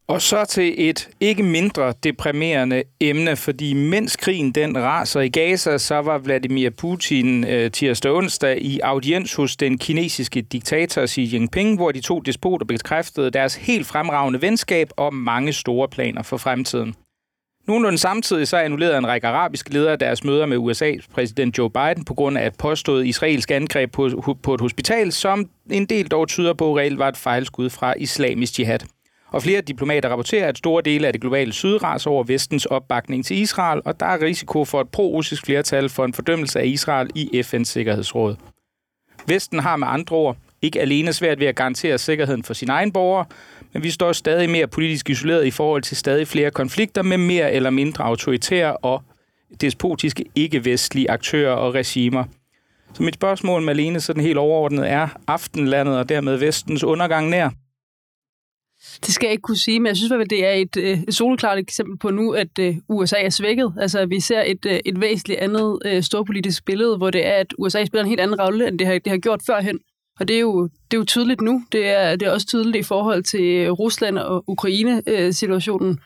[0.08, 5.78] Og så til et ikke mindre deprimerende emne, fordi mens krigen den raser i Gaza,
[5.78, 11.76] så var Vladimir Putin øh, tirsdag onsdag i audiens hos den kinesiske diktator Xi Jinping,
[11.76, 16.96] hvor de to despoter bekræftede deres helt fremragende venskab og mange store planer for fremtiden.
[17.68, 22.06] Nogenlunde samtidig så annullerede en række arabiske ledere deres møder med USA's præsident Joe Biden
[22.06, 26.28] på grund af et påstået israelsk angreb på, på et hospital, som en del dog
[26.28, 28.80] tyder på reelt var et fejlskud fra islamisk jihad.
[29.34, 33.26] Og flere diplomater rapporterer, at store dele af det globale syd raser over vestens opbakning
[33.26, 37.10] til Israel, og der er risiko for et pro-russisk flertal for en fordømmelse af Israel
[37.16, 38.36] i FN's Sikkerhedsråd.
[39.28, 42.92] Vesten har med andre ord ikke alene svært ved at garantere sikkerheden for sine egne
[42.92, 43.26] borgere,
[43.74, 47.52] men vi står stadig mere politisk isoleret i forhold til stadig flere konflikter med mere
[47.52, 49.04] eller mindre autoritære og
[49.62, 52.24] despotiske ikke-vestlige aktører og regimer.
[52.94, 57.50] Så mit spørgsmål, Malene, sådan helt overordnet er aftenlandet og dermed vestens undergang nær?
[59.06, 61.16] Det skal jeg ikke kunne sige, men jeg synes at det er et, øh, et
[61.16, 63.74] soleklart eksempel på nu, at øh, USA er svækket.
[63.80, 67.86] Altså, vi ser et, øh, et væsentligt andet storpolitisk billede, hvor det er, at USA
[67.86, 69.80] spiller en helt anden rolle, end det har, det har gjort førhen.
[70.20, 71.64] Og det er, jo, det er jo tydeligt nu.
[71.72, 76.00] Det er, det er også tydeligt i forhold til Rusland og Ukraine-situationen,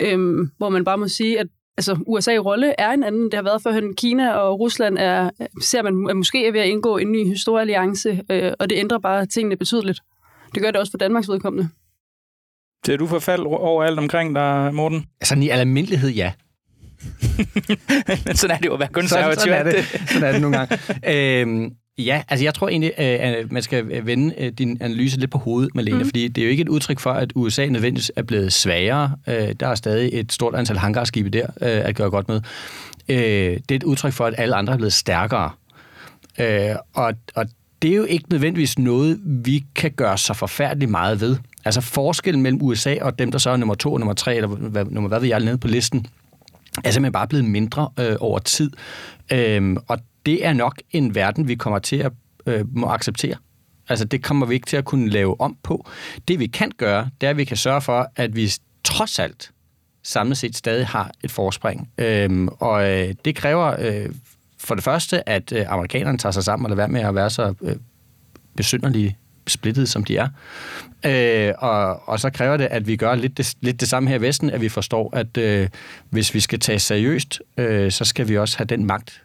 [0.00, 3.24] øhm, hvor man bare må sige, at altså, USA-rolle er en anden.
[3.24, 3.94] Det har været førhen.
[3.94, 8.22] Kina og Rusland er, ser man er måske er ved at indgå en ny historiealliance,
[8.30, 10.00] øh, og det ændrer bare tingene betydeligt.
[10.54, 11.68] Det gør det også for Danmarks vedkommende.
[12.86, 15.04] Ser du forfald over alt omkring dig, Morten?
[15.20, 16.32] Altså i almindelighed, ja.
[18.26, 19.40] Men sådan er det jo at være konservativ.
[19.40, 21.40] Sådan, sådan, er det, sådan er det nogle gange.
[21.40, 25.38] øhm, ja, altså jeg tror egentlig, at man skal vende øh, din analyse lidt på
[25.38, 26.04] hovedet, Malene, mm.
[26.04, 29.16] fordi det er jo ikke et udtryk for, at USA nødvendigvis er blevet svagere.
[29.28, 32.40] Øh, der er stadig et stort antal hangarskibe der øh, at gøre godt med.
[33.08, 35.50] Det er et udtryk for, at alle andre er blevet stærkere.
[36.94, 37.46] Og, og
[37.82, 41.36] det er jo ikke nødvendigvis noget, vi kan gøre så forfærdeligt meget ved.
[41.64, 44.48] Altså forskellen mellem USA og dem, der så er nummer to og nummer tre, eller
[44.48, 46.06] hvad, nummer hvad ved jeg, nede på listen,
[46.84, 48.70] er simpelthen bare blevet mindre øh, over tid.
[49.32, 52.12] Øhm, og det er nok en verden, vi kommer til at
[52.46, 53.36] øh, må acceptere.
[53.88, 55.86] Altså det kommer vi ikke til at kunne lave om på.
[56.28, 58.52] Det vi kan gøre, det er, at vi kan sørge for, at vi
[58.84, 59.50] trods alt
[60.02, 61.90] samlet set stadig har et forspring.
[61.98, 64.10] Øhm, og øh, det kræver øh,
[64.58, 67.30] for det første, at øh, amerikanerne tager sig sammen og lader være med at være
[67.30, 67.76] så øh,
[68.56, 69.16] besynderlige
[69.52, 70.28] splittet, som de er.
[71.06, 74.16] Øh, og, og så kræver det, at vi gør lidt det, lidt det samme her
[74.16, 75.68] i Vesten, at vi forstår, at øh,
[76.10, 79.22] hvis vi skal tage seriøst, øh, så skal vi også have den magt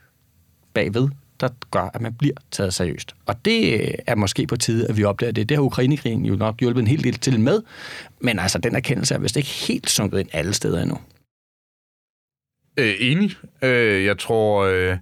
[0.74, 1.10] bagved,
[1.40, 3.16] der gør, at man bliver taget seriøst.
[3.26, 5.50] Og det er måske på tide, at vi opdager det.
[5.50, 7.62] Det har Ukrainekrigen jo nok hjulpet en hel del til med,
[8.20, 11.00] men altså den erkendelse er vist ikke helt sunket ind alle steder endnu.
[12.78, 13.32] Øh, enig.
[13.62, 14.64] Øh, jeg tror...
[14.64, 14.98] Øh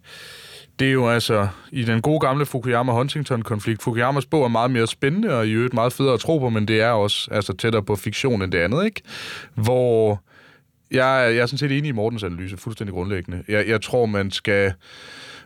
[0.79, 3.81] det er jo altså i den gode gamle Fukuyama-Huntington-konflikt.
[3.81, 6.67] Fukuyamas bog er meget mere spændende og i øvrigt meget federe at tro på, men
[6.67, 9.01] det er også altså, tættere på fiktion end det andet, ikke?
[9.53, 10.21] Hvor
[10.91, 13.43] jeg, jeg er sådan set enig i Mortens analyse, fuldstændig grundlæggende.
[13.47, 14.73] Jeg, jeg tror, man skal...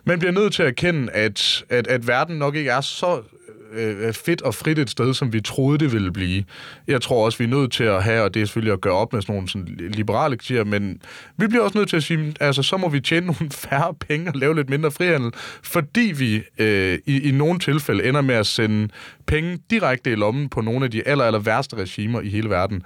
[0.04, 3.22] Man bliver nødt til at erkende, at, at, at verden nok ikke er så
[3.72, 6.44] øh, fedt og frit et sted, som vi troede, det ville blive.
[6.86, 8.94] Jeg tror også, vi er nødt til at have, og det er selvfølgelig at gøre
[8.94, 11.02] op med sådan nogle sådan liberale kriterier, men
[11.36, 14.30] vi bliver også nødt til at sige, altså så må vi tjene nogle færre penge
[14.30, 15.30] og lave lidt mindre frihandel,
[15.62, 18.88] fordi vi øh, i, i nogle tilfælde ender med at sende
[19.26, 22.82] penge direkte i lommen på nogle af de aller, aller værste regimer i hele verden.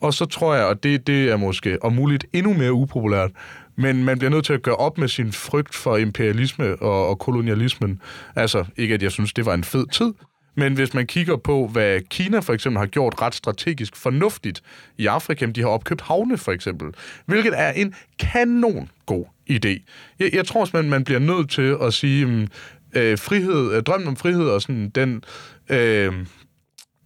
[0.00, 3.30] Og så tror jeg, og det, det er måske om muligt endnu mere upopulært,
[3.76, 7.18] men man bliver nødt til at gøre op med sin frygt for imperialisme og, og
[7.18, 8.00] kolonialismen.
[8.36, 10.12] Altså, ikke at jeg synes, det var en fed tid,
[10.56, 14.62] men hvis man kigger på, hvad Kina for eksempel har gjort ret strategisk fornuftigt
[14.98, 16.88] i Afrika, de har opkøbt havne for eksempel,
[17.26, 19.82] hvilket er en kanon god idé.
[20.18, 22.46] Jeg, jeg tror simpelthen, man bliver nødt til at sige, mm,
[22.96, 25.24] øh, frihed, øh, drømmen om frihed og sådan den...
[25.70, 26.12] Øh,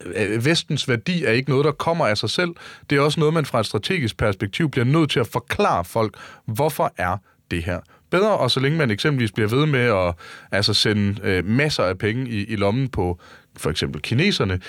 [0.04, 2.50] Øh, øh, vestens værdi er ikke noget, der kommer af sig selv.
[2.90, 6.16] Det er også noget, man fra et strategisk perspektiv bliver nødt til at forklare folk,
[6.46, 7.16] hvorfor er
[7.50, 7.80] det her
[8.11, 10.14] bedre, og så længe man eksempelvis bliver ved med at
[10.52, 13.20] altså sende øh, masser af penge i, i lommen på
[13.58, 14.61] for eksempel kineserne,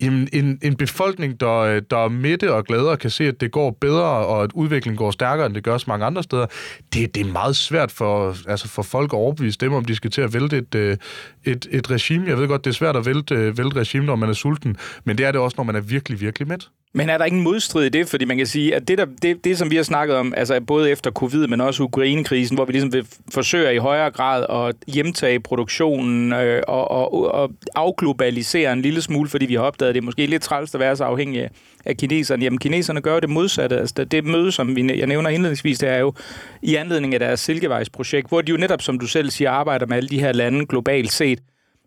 [0.00, 3.50] en, en, en befolkning, der, øh, der er midte og gladere, kan se, at det
[3.50, 6.46] går bedre, og at udviklingen går stærkere, end det gør så mange andre steder,
[6.94, 10.10] det, det er meget svært for, altså for folk at overbevise dem, om de skal
[10.10, 10.98] til at vælte et,
[11.44, 12.28] et, et regime.
[12.28, 14.76] Jeg ved godt, det er svært at vælte, øh, vælte regime, når man er sulten,
[15.04, 16.68] men det er det også, når man er virkelig, virkelig mæt.
[16.92, 18.08] Men er der ingen modstrid i det?
[18.08, 20.60] Fordi man kan sige, at det, der, det, det som vi har snakket om, altså
[20.60, 24.92] både efter covid, men også Ukraine-krisen, hvor vi ligesom vil forsøge i højere grad at
[24.94, 29.94] hjemtage produktionen øh, og, og, og afglobalisere en lille smule, fordi vi har opdaget, at
[29.94, 31.48] det er måske lidt træls at være så afhængig
[31.84, 32.44] af kineserne.
[32.44, 33.78] Jamen, kineserne gør jo det modsatte.
[33.78, 36.14] Altså, det, det møde, som vi, jeg nævner indledningsvis, det er jo
[36.62, 39.96] i anledning af deres Silkevejsprojekt, hvor de jo netop, som du selv siger, arbejder med
[39.96, 41.39] alle de her lande globalt set.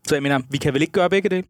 [0.07, 1.43] Så jeg mener, vi kan vel ikke gøre begge dele?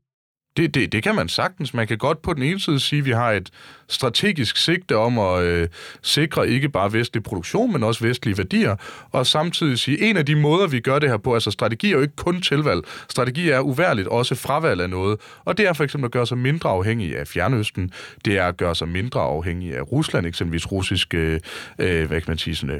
[0.57, 1.73] Det, det, det kan man sagtens.
[1.73, 3.49] Man kan godt på den ene side sige, at vi har et
[3.87, 5.67] strategisk sigte om at øh,
[6.01, 8.75] sikre ikke bare vestlig produktion, men også vestlige værdier,
[9.11, 11.91] og samtidig sige, en af de måder, vi gør det her på, altså strategi er
[11.91, 12.81] jo ikke kun tilvalg.
[13.09, 16.37] Strategi er uværligt også fravalg af noget, og det er for eksempel at gøre sig
[16.37, 17.91] mindre afhængig af Fjernøsten,
[18.25, 21.39] det er at gøre sig mindre afhængig af Rusland, eksempelvis russiske, øh,
[21.79, 22.75] øh, hvad kan man sige, sådan,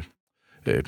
[0.66, 0.84] øh, øh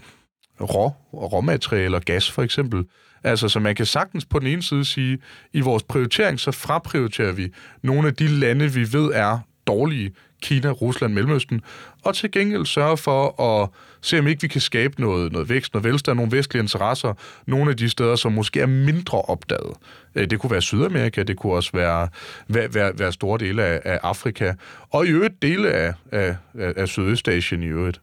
[0.62, 2.86] rå, råmaterialer, gas for eksempel.
[3.24, 5.18] Altså, så man kan sagtens på den ene side sige,
[5.54, 7.52] i vores prioritering, så fraprioriterer vi
[7.82, 11.62] nogle af de lande, vi ved er dårlige, Kina, Rusland, Mellemøsten,
[12.04, 13.70] og til gengæld sørge for at
[14.02, 17.14] se, om ikke vi kan skabe noget, noget vækst, noget velstand, nogle vestlige interesser,
[17.48, 19.74] nogle af de steder, som måske er mindre opdaget.
[20.16, 22.10] Øh, det kunne være Sydamerika, det kunne også være,
[22.48, 24.54] være, være, være store dele af, af Afrika,
[24.90, 28.02] og i øvrigt dele af, af, af Sydøstasien i øvrigt.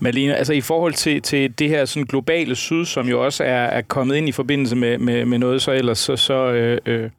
[0.00, 3.64] Malene, altså i forhold til, til det her sådan globale syd, som jo også er,
[3.64, 7.10] er kommet ind i forbindelse med, med, med noget så ellers så, så øh, øh,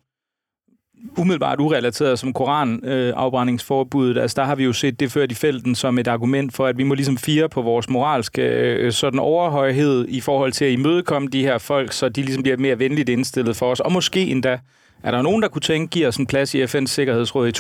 [1.17, 5.75] umiddelbart urelateret som koranafbrændingsforbuddet, øh, altså der har vi jo set det ført i felten
[5.75, 10.05] som et argument for, at vi må ligesom fire på vores moralske øh, sådan overhøjhed
[10.09, 13.55] i forhold til at imødekomme de her folk, så de ligesom bliver mere venligt indstillet
[13.55, 14.59] for os, og måske endda
[15.03, 17.51] er der nogen, der kunne tænke, giver os en plads i FN's Sikkerhedsråd i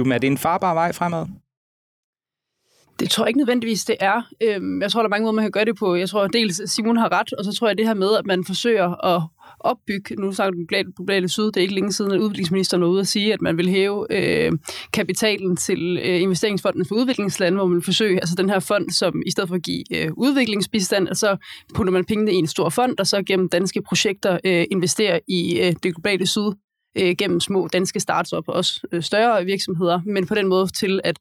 [0.00, 1.26] 2025-26, men er det en farbar vej fremad?
[3.00, 4.22] Det tror jeg ikke nødvendigvis, det er.
[4.42, 5.94] Øhm, jeg tror, der er mange måder, man kan gøre det på.
[5.94, 8.44] Jeg tror dels, Simon har ret, og så tror jeg det her med, at man
[8.44, 9.22] forsøger at
[9.60, 12.88] opbygge, nu snakker du globale, globale syd, det er ikke længe siden, at udviklingsministeren var
[12.88, 14.52] ude at sige, at man vil hæve øh,
[14.92, 19.22] kapitalen til øh, investeringsfonden for udviklingslande, hvor man vil forsøge, altså den her fond, som
[19.26, 21.36] i stedet for at give øh, udviklingsbistand, så
[21.74, 25.60] putter man pengene i en stor fond, og så gennem danske projekter øh, investerer i
[25.60, 26.52] øh, det globale syd
[26.98, 31.00] øh, gennem små danske startups og også øh, større virksomheder, men på den måde til
[31.04, 31.18] at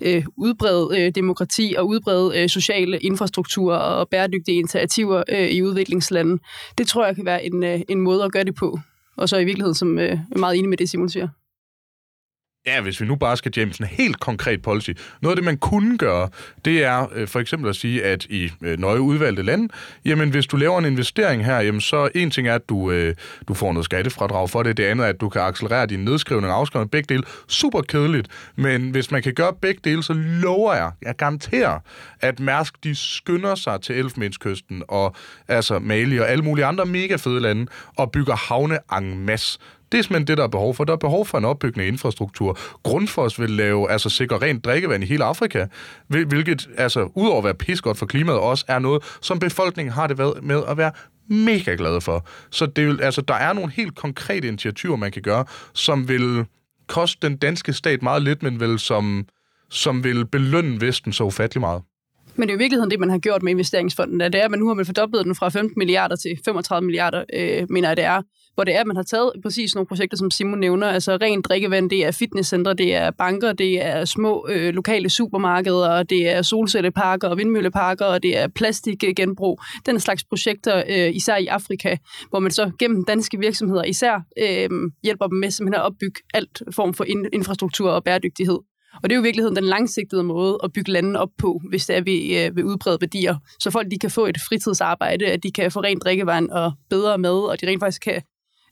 [0.00, 6.42] øh, udbrede øh, demokrati og udbrede øh, sociale infrastrukturer og bæredygtige initiativer øh, i udviklingslande.
[6.78, 8.78] Det tror jeg kan være en, øh, en måde at gøre det på.
[9.16, 11.28] Og så i virkeligheden, som øh, er meget enig med det, Simon siger.
[12.66, 14.90] Ja, hvis vi nu bare skal jamme sådan en helt konkret policy.
[15.22, 16.28] Noget af det, man kunne gøre,
[16.64, 19.68] det er øh, for eksempel at sige, at i øh, nøje udvalgte lande,
[20.04, 23.14] jamen hvis du laver en investering her, jamen så en ting er, at du, øh,
[23.48, 24.76] du får noget skattefradrag for det.
[24.76, 26.90] Det andet er, at du kan accelerere din nedskrivning og afskrivning.
[26.90, 28.28] Begge dele super kedeligt.
[28.56, 31.78] Men hvis man kan gøre begge dele, så lover jeg, jeg garanterer,
[32.20, 35.16] at Mærsk de skynder sig til Elfenbenskysten og
[35.48, 39.58] altså Mali og alle mulige andre mega fede lande og bygger havne en masse.
[39.92, 40.84] Det er simpelthen det, der er behov for.
[40.84, 42.58] Der er behov for en opbygning af infrastruktur.
[42.82, 45.66] Grundfos vil lave, altså sikre rent drikkevand i hele Afrika,
[46.08, 50.42] hvilket, altså, udover at være pisgodt for klimaet, også er noget, som befolkningen har det
[50.42, 50.92] med at være
[51.28, 52.26] mega glade for.
[52.50, 56.46] Så det vil, altså, der er nogle helt konkrete initiativer, man kan gøre, som vil
[56.86, 59.26] koste den danske stat meget lidt, men vel som,
[59.70, 61.82] som vil belønne Vesten så ufattelig meget.
[62.36, 64.20] Men det er jo i virkeligheden det, man har gjort med investeringsfonden.
[64.20, 67.24] Det er, at man nu har man fordoblet den fra 15 milliarder til 35 milliarder,
[67.34, 68.22] øh, mener jeg det er,
[68.56, 71.44] hvor det er, at man har taget præcis nogle projekter, som Simon nævner, altså rent
[71.44, 76.42] drikkevand, det er fitnesscentre, det er banker, det er små øh, lokale supermarkeder, det er
[76.42, 79.60] solcelleparker og vindmølleparker, og det er plastikgenbrug.
[79.86, 81.96] Den slags projekter, øh, især i Afrika,
[82.30, 84.70] hvor man så gennem danske virksomheder især øh,
[85.02, 88.58] hjælper dem med simpelthen at opbygge alt form for in- infrastruktur og bæredygtighed.
[89.02, 91.86] Og det er jo i virkeligheden den langsigtede måde at bygge landet op på, hvis
[91.86, 93.36] det er, vi øh, vil udbrede værdier.
[93.60, 97.18] Så folk de kan få et fritidsarbejde, at de kan få rent drikkevand og bedre
[97.18, 98.22] mad, og de rent faktisk kan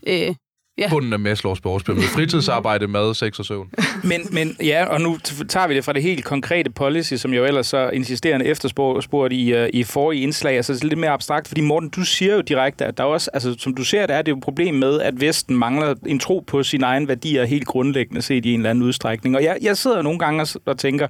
[0.06, 0.34] øh,
[0.78, 0.88] Ja.
[0.90, 2.06] Bunden af Maslows behovspyramide.
[2.16, 3.70] Fritidsarbejde, mad, sex og søvn.
[4.04, 7.44] Men, men ja, og nu tager vi det fra det helt konkrete policy, som jo
[7.44, 10.56] ellers så insisterende efterspurgt i, uh, i forrige indslag.
[10.56, 13.30] Altså det er lidt mere abstrakt, fordi Morten, du siger jo direkte, at der også,
[13.34, 16.18] altså som du ser, der er det jo et problem med, at Vesten mangler en
[16.18, 19.36] tro på sine egne værdier helt grundlæggende set i en eller anden udstrækning.
[19.36, 21.08] Og jeg, jeg sidder nogle gange og, og tænker,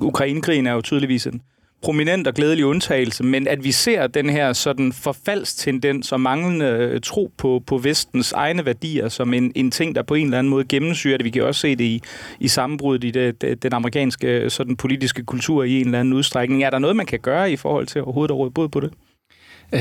[0.00, 1.40] Ukrainekrigen er jo tydeligvis en,
[1.82, 7.00] prominent og glædelig undtagelse, men at vi ser den her sådan forfaldstendens og manglende øh,
[7.00, 10.50] tro på, på vestens egne værdier som en, en ting, der på en eller anden
[10.50, 11.24] måde gennemsyrer det.
[11.24, 12.02] Vi kan også se det i,
[12.40, 16.14] i sammenbruddet i det, det, den amerikanske øh, sådan politiske kultur i en eller anden
[16.14, 16.62] udstrækning.
[16.62, 18.90] Er der noget, man kan gøre i forhold til overhovedet at råde bod på det?
[19.72, 19.80] Øh,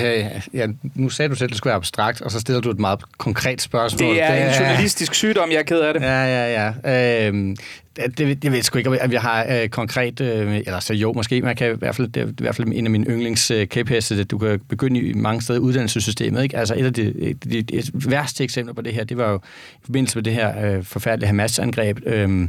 [0.54, 2.80] ja, nu sagde du selv, at det skulle være abstrakt, og så stiller du et
[2.80, 4.10] meget konkret spørgsmål.
[4.10, 6.02] Det er det, en journalistisk sygdom, jeg er ked af det.
[6.02, 7.28] Ja, ja, ja.
[7.30, 7.56] Øh,
[7.96, 11.14] det, det, ved jeg sgu ikke, om jeg har øh, konkret, øh, eller så jo,
[11.14, 13.52] måske, man kan i hvert fald, det er i hvert fald en af mine yndlings
[13.52, 16.58] øh, kæpheste, at du kan begynde i mange steder i uddannelsessystemet, ikke?
[16.58, 19.38] Altså et af de, de, de, de værste eksempler på det her, det var jo
[19.76, 22.48] i forbindelse med det her øh, forfærdelige Hamas-angreb, øh,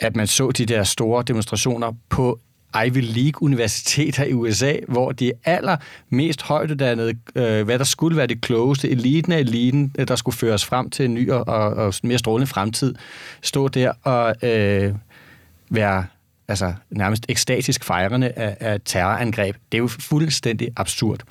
[0.00, 2.40] at man så de der store demonstrationer på
[2.86, 8.90] Ivy League-universiteter i USA, hvor de allermest højtuddannede, øh, hvad der skulle være det klogeste,
[8.90, 12.18] eliten af eliten, øh, der skulle føres frem til en ny og, og, og mere
[12.18, 12.94] strålende fremtid,
[13.42, 14.94] stå der og øh,
[15.70, 16.06] være
[16.48, 19.56] altså, nærmest ekstatisk fejrende af, af terrorangreb.
[19.72, 21.22] Det er jo fuldstændig absurd.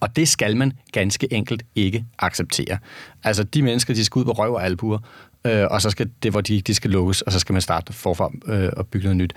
[0.00, 2.78] Og det skal man ganske enkelt ikke acceptere.
[3.24, 4.98] Altså, de mennesker, de skal ud på røv og albuer,
[5.44, 7.92] øh, og så skal det, hvor de, de skal lukkes, og så skal man starte
[7.92, 9.32] forfra øh, og bygge noget nyt.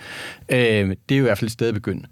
[0.48, 2.06] Øh, det er jo i hvert fald et sted at begynde.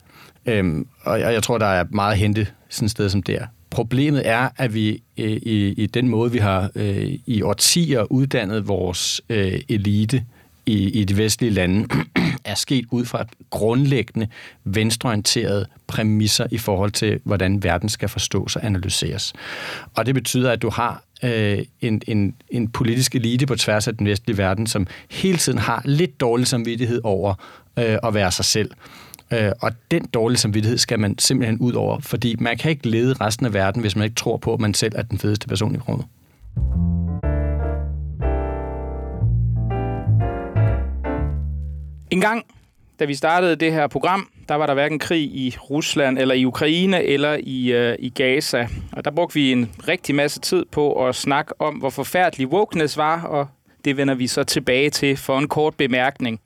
[0.47, 3.47] Øh, og jeg, jeg tror, der er meget at hente sådan et sted som der.
[3.71, 8.69] Problemet er, at vi øh, i, i den måde, vi har øh, i årtier uddannet
[8.69, 10.25] vores øh, elite
[10.67, 11.89] i, i de vestlige lande,
[12.45, 14.29] er sket ud fra grundlæggende
[14.65, 19.33] venstreorienterede præmisser i forhold til, hvordan verden skal forstås og analyseres.
[19.95, 23.97] Og det betyder, at du har øh, en, en, en politisk elite på tværs af
[23.97, 27.35] den vestlige verden, som hele tiden har lidt dårlig samvittighed over
[27.79, 28.71] øh, at være sig selv.
[29.33, 33.15] Øh, og den dårlige samvittighed skal man simpelthen ud over, fordi man kan ikke lede
[33.21, 35.75] resten af verden, hvis man ikke tror på, at man selv er den fedeste person
[35.75, 36.07] i rummet.
[42.15, 42.47] En gang,
[43.01, 46.45] da vi startede det her program, der var der hverken krig i Rusland eller i
[46.45, 48.69] Ukraine eller i, øh, i Gaza.
[48.93, 52.97] Og der brugte vi en rigtig masse tid på at snakke om, hvor forfærdelig wokeness
[52.97, 53.49] var, og
[53.85, 56.41] det vender vi så tilbage til for en kort bemærkning.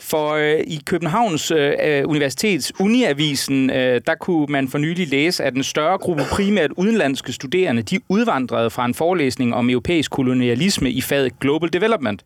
[0.00, 5.44] For øh, i Københavns øh, øh Universitets Uniavisen, øh, der kunne man for nylig læse,
[5.44, 10.90] at en større gruppe primært udenlandske studerende, de udvandrede fra en forelæsning om europæisk kolonialisme
[10.90, 12.24] i faget Global Development.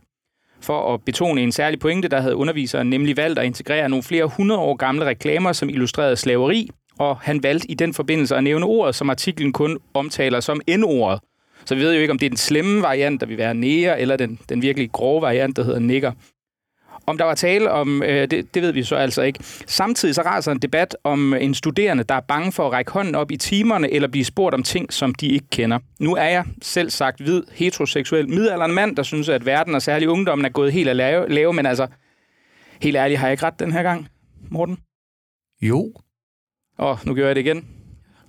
[0.60, 4.26] For at betone en særlig pointe, der havde underviseren nemlig valgt at integrere nogle flere
[4.26, 8.66] hundrede år gamle reklamer, som illustrerede slaveri, og han valgte i den forbindelse at nævne
[8.66, 11.20] ordet, som artiklen kun omtaler som N-ordet.
[11.64, 14.00] Så vi ved jo ikke, om det er den slemme variant, der vil være nære,
[14.00, 16.12] eller den, den virkelig grove variant, der hedder nigger.
[17.08, 19.40] Om der var tale om, øh, det, det ved vi så altså ikke.
[19.66, 23.14] Samtidig så raser en debat om en studerende, der er bange for at række hånden
[23.14, 25.78] op i timerne eller blive spurgt om ting, som de ikke kender.
[26.00, 30.08] Nu er jeg selv sagt hvid, heteroseksuel, midalderen mand, der synes, at verden og særlig
[30.08, 31.86] ungdommen er gået helt af lave, lave men altså,
[32.82, 34.08] helt ærligt, har jeg ikke ret den her gang,
[34.50, 34.78] Morten?
[35.62, 35.92] Jo.
[36.78, 37.66] Åh, oh, nu gør jeg det igen.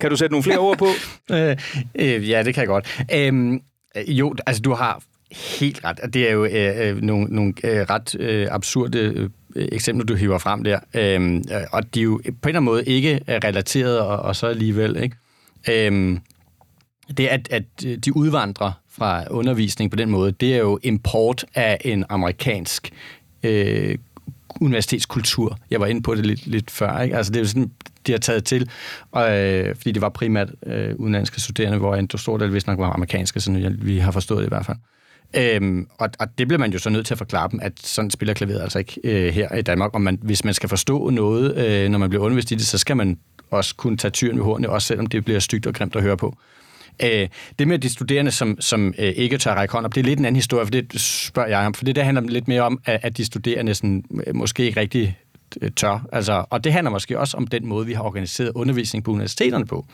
[0.00, 0.86] Kan du sætte nogle flere ord på?
[1.34, 1.56] øh,
[1.94, 3.04] øh, ja, det kan jeg godt.
[3.14, 3.60] Øhm,
[4.08, 6.00] jo, altså du har helt ret.
[6.14, 10.38] Det er jo øh, øh, nogle, nogle øh, ret øh, absurde øh, eksempler, du hiver
[10.38, 10.78] frem der.
[10.94, 14.18] Øhm, øh, og de er jo på en eller anden måde ikke øh, relateret, og,
[14.18, 15.02] og så alligevel.
[15.02, 15.86] Ikke?
[15.88, 16.18] Øh,
[17.16, 21.44] det, at, at øh, de udvandrer fra undervisning på den måde, det er jo import
[21.54, 22.90] af en amerikansk
[23.42, 23.98] øh,
[24.60, 25.58] universitetskultur.
[25.70, 27.00] Jeg var inde på det lidt, lidt før.
[27.00, 27.16] Ikke?
[27.16, 27.70] Altså, det er jo sådan,
[28.06, 28.70] de har taget til,
[29.12, 32.78] og, øh, fordi det var primært øh, udenlandske studerende, hvor en stor del vist nok
[32.78, 34.76] var amerikanske, så vi har forstået det i hvert fald.
[35.36, 38.10] Øhm, og, og det bliver man jo så nødt til at forklare dem, at sådan
[38.10, 39.94] spiller klaveret altså ikke øh, her i Danmark.
[39.94, 42.78] Og man, hvis man skal forstå noget, øh, når man bliver undervist i det, så
[42.78, 43.18] skal man
[43.50, 46.16] også kunne tage tyren ved hornene, også selvom det bliver stygt og grimt at høre
[46.16, 46.36] på.
[47.02, 50.04] Øh, det med de studerende, som, som øh, ikke tør række hånd op, det er
[50.04, 51.74] lidt en anden historie, for det spørger jeg om.
[51.74, 54.80] For det der handler lidt mere om, at, at de studerende sådan, øh, måske ikke
[54.80, 55.18] rigtig
[55.62, 56.06] øh, tør.
[56.12, 59.66] Altså, og det handler måske også om den måde, vi har organiseret undervisning på universiteterne
[59.66, 59.86] på.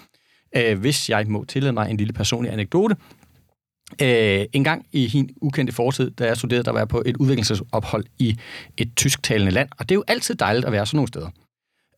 [0.56, 2.96] Øh, hvis jeg må tillade mig en lille personlig anekdote.
[4.02, 7.16] Øh, en gang i hin ukendte fortid, da jeg studerede, der var jeg på et
[7.16, 8.38] udviklingsophold i
[8.76, 11.30] et tysktalende land, og det er jo altid dejligt at være sådan nogle steder.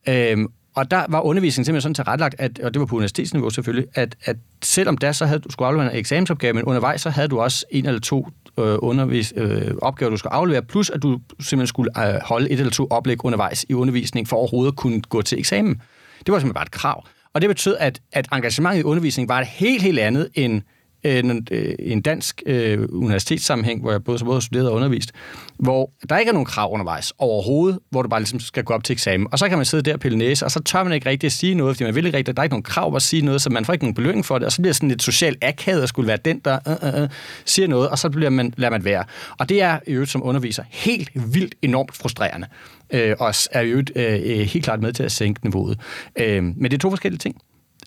[0.09, 3.87] Øh, og der var undervisningen simpelthen sådan tilrettelagt, at, og det var på universitetsniveau selvfølgelig,
[3.94, 7.29] at, at selvom der så havde du skulle aflevere en eksamensopgave, men undervejs så havde
[7.29, 8.28] du også en eller to
[8.59, 12.59] øh, undervis, øh, opgaver, du skulle aflevere, plus at du simpelthen skulle øh, holde et
[12.59, 15.74] eller to oplæg undervejs i undervisning for overhovedet at kunne gå til eksamen.
[16.18, 17.07] Det var simpelthen bare et krav.
[17.32, 20.62] Og det betød, at, at engagementet i undervisningen var et helt, helt andet end
[21.05, 25.12] Øh, en, øh, en dansk øh, universitetssammenhæng, hvor jeg både, både har studeret og undervist,
[25.59, 28.84] hvor der ikke er nogen krav undervejs overhovedet, hvor du bare ligesom skal gå op
[28.84, 29.28] til eksamen.
[29.32, 31.26] Og så kan man sidde der og pille næse, og så tør man ikke rigtig
[31.26, 33.22] at sige noget, fordi man vil ikke rigtig, der er ikke nogen krav at sige
[33.22, 35.03] noget, så man får ikke nogen belønning for det, og så bliver det sådan lidt
[35.03, 37.09] socialt akavet at skulle være den, der øh, øh, øh,
[37.44, 39.05] siger noget, og så bliver man, lader man være.
[39.38, 42.46] Og det er i øvrigt som underviser helt vildt enormt frustrerende,
[42.90, 45.80] øh, og er i øvrigt øh, helt klart med til at sænke niveauet.
[46.16, 47.36] Øh, men det er to forskellige ting.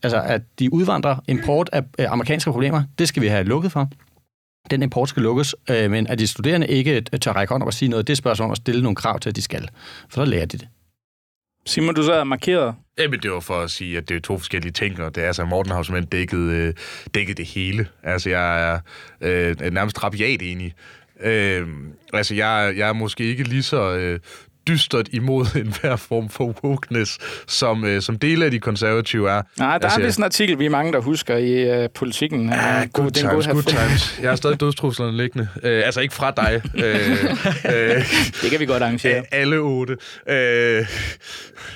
[0.03, 3.89] Altså, at de udvandrer import af amerikanske problemer, det skal vi have lukket for.
[4.71, 7.73] Den import skal lukkes, øh, men at de studerende ikke tør række hånd op og
[7.73, 9.69] sige noget, det er spørgsmål om at stille nogle krav til, at de skal.
[10.09, 10.67] For så lærer de det.
[11.65, 12.75] Simon, du så er markeret.
[12.99, 15.27] Jamen, det var for at sige, at det er to forskellige ting, og det er
[15.27, 16.73] altså, Morten har simpelthen dækket, øh,
[17.13, 17.87] dækket det hele.
[18.03, 18.79] Altså, jeg er
[19.21, 20.73] øh, nærmest rabiat enig.
[21.21, 21.67] Øh,
[22.13, 24.19] altså, jeg, jeg er måske ikke lige så øh,
[24.67, 29.41] dystert imod enhver form for wokeness, som, øh, som dele af de konservative er.
[29.59, 32.49] Nej, der altså, er vist en artikel, vi er mange, der husker i øh, politikken.
[32.49, 34.19] Ja, good, good times, good times.
[34.21, 35.47] Jeg har stadig dødstruslerne liggende.
[35.63, 36.61] Øh, altså ikke fra dig.
[36.75, 36.83] øh,
[37.75, 38.05] øh,
[38.41, 39.23] det kan vi godt arrangere.
[39.31, 39.97] Alle otte.
[40.29, 40.85] Øh,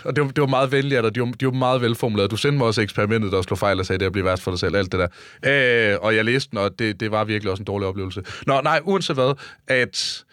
[0.04, 1.16] og det var, det var meget venligt dig.
[1.16, 2.32] De var, de var meget velformuleret.
[2.32, 4.52] Du sendte mig også eksperimentet, der slog fejl og sagde, at det bliver værst for
[4.52, 4.76] dig selv.
[4.76, 5.10] Alt det
[5.44, 5.94] der.
[5.94, 8.22] Øh, og jeg læste den, og det, det var virkelig også en dårlig oplevelse.
[8.48, 9.34] Nå, nej, uanset hvad,
[9.68, 10.24] at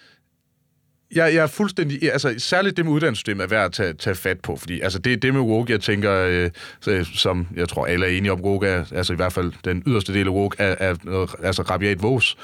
[1.14, 2.12] jeg, jeg er fuldstændig...
[2.12, 5.12] Altså, særligt det med uddannelsessystemet er værd at tage, tage fat på, fordi altså, det
[5.12, 6.50] er det med woke, jeg tænker,
[6.86, 9.82] øh, som jeg tror alle er enige om, woke er, altså i hvert fald den
[9.86, 12.36] yderste del af woke, er, er noget, altså rabiat vås.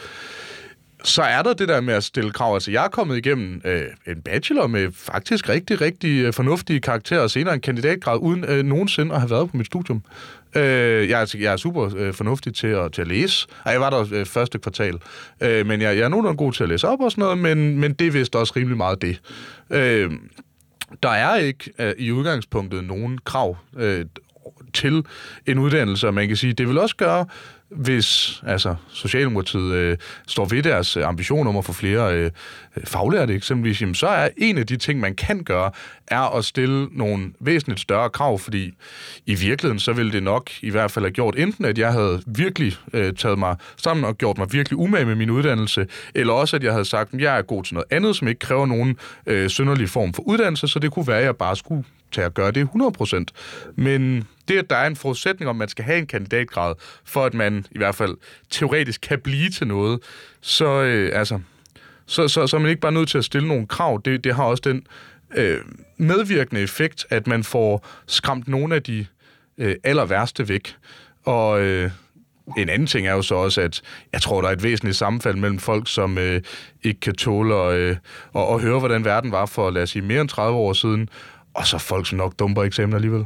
[1.05, 2.55] Så er der det der med at stille krav.
[2.55, 7.21] Altså, jeg er kommet igennem øh, en bachelor med faktisk rigtig, rigtig øh, fornuftige karakterer,
[7.21, 10.03] og senere en kandidatgrad, uden øh, nogensinde at have været på mit studium.
[10.57, 13.80] Øh, jeg, er, jeg er super øh, fornuftig til at, til at læse, Ej, jeg
[13.80, 14.99] var der øh, første kvartal.
[15.40, 17.78] Øh, men jeg, jeg er nogenlunde god til at læse op og sådan noget, men,
[17.78, 19.20] men det er vist også rimelig meget det.
[19.70, 20.11] Øh,
[21.03, 24.05] der er ikke øh, i udgangspunktet nogen krav øh,
[24.74, 25.05] til
[25.46, 27.26] en uddannelse, og man kan sige, det vil også gøre
[27.71, 29.97] hvis altså, Socialdemokratiet øh,
[30.27, 32.31] står ved deres øh, ambition om at få flere øh,
[32.77, 35.71] øh, faglærte eksempelvis, jamen, så er en af de ting, man kan gøre,
[36.07, 38.75] er at stille nogle væsentligt større krav, fordi
[39.27, 42.23] i virkeligheden, så ville det nok i hvert fald have gjort enten, at jeg havde
[42.27, 46.57] virkelig øh, taget mig sammen og gjort mig virkelig umage med min uddannelse, eller også,
[46.57, 48.97] at jeg havde sagt, at jeg er god til noget andet, som ikke kræver nogen
[49.27, 52.34] øh, synderlig form for uddannelse, så det kunne være, at jeg bare skulle til at
[52.34, 53.24] gøre det 100%.
[53.74, 57.24] Men det, at der er en forudsætning om, at man skal have en kandidatgrad, for
[57.24, 58.16] at man i hvert fald
[58.50, 60.00] teoretisk kan blive til noget,
[60.40, 61.40] så, øh, altså,
[62.06, 64.00] så, så, så er man ikke bare nødt til at stille nogle krav.
[64.04, 64.86] Det, det har også den
[65.34, 65.59] øh,
[65.96, 69.06] medvirkende effekt, at man får skræmt nogle af de
[69.59, 70.76] øh, aller værste væk.
[71.24, 71.90] Og øh,
[72.56, 73.82] en anden ting er jo så også, at
[74.12, 76.42] jeg tror, der er et væsentligt sammenfald mellem folk, som øh,
[76.82, 77.96] ikke kan tåle at, øh,
[78.34, 81.09] at, at høre, hvordan verden var for, lad os sige, mere end 30 år siden,
[81.55, 83.20] og så folk, som nok dumper eksamen alligevel.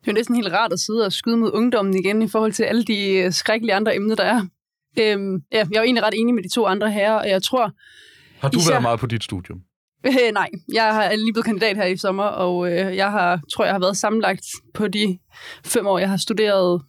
[0.00, 2.52] Det er jo næsten helt rart at sidde og skyde mod ungdommen igen i forhold
[2.52, 4.46] til alle de øh, skrækkelige andre emner, der er.
[4.98, 7.42] Øhm, ja, jeg er jo egentlig ret enig med de to andre her, og jeg
[7.42, 7.72] tror...
[8.40, 8.70] Har du især...
[8.70, 9.60] været meget på dit studium?
[10.06, 13.64] Øh, nej, jeg har lige blevet kandidat her i sommer, og øh, jeg har, tror,
[13.64, 14.44] jeg har været sammenlagt
[14.74, 15.18] på de
[15.64, 16.82] fem år, jeg har studeret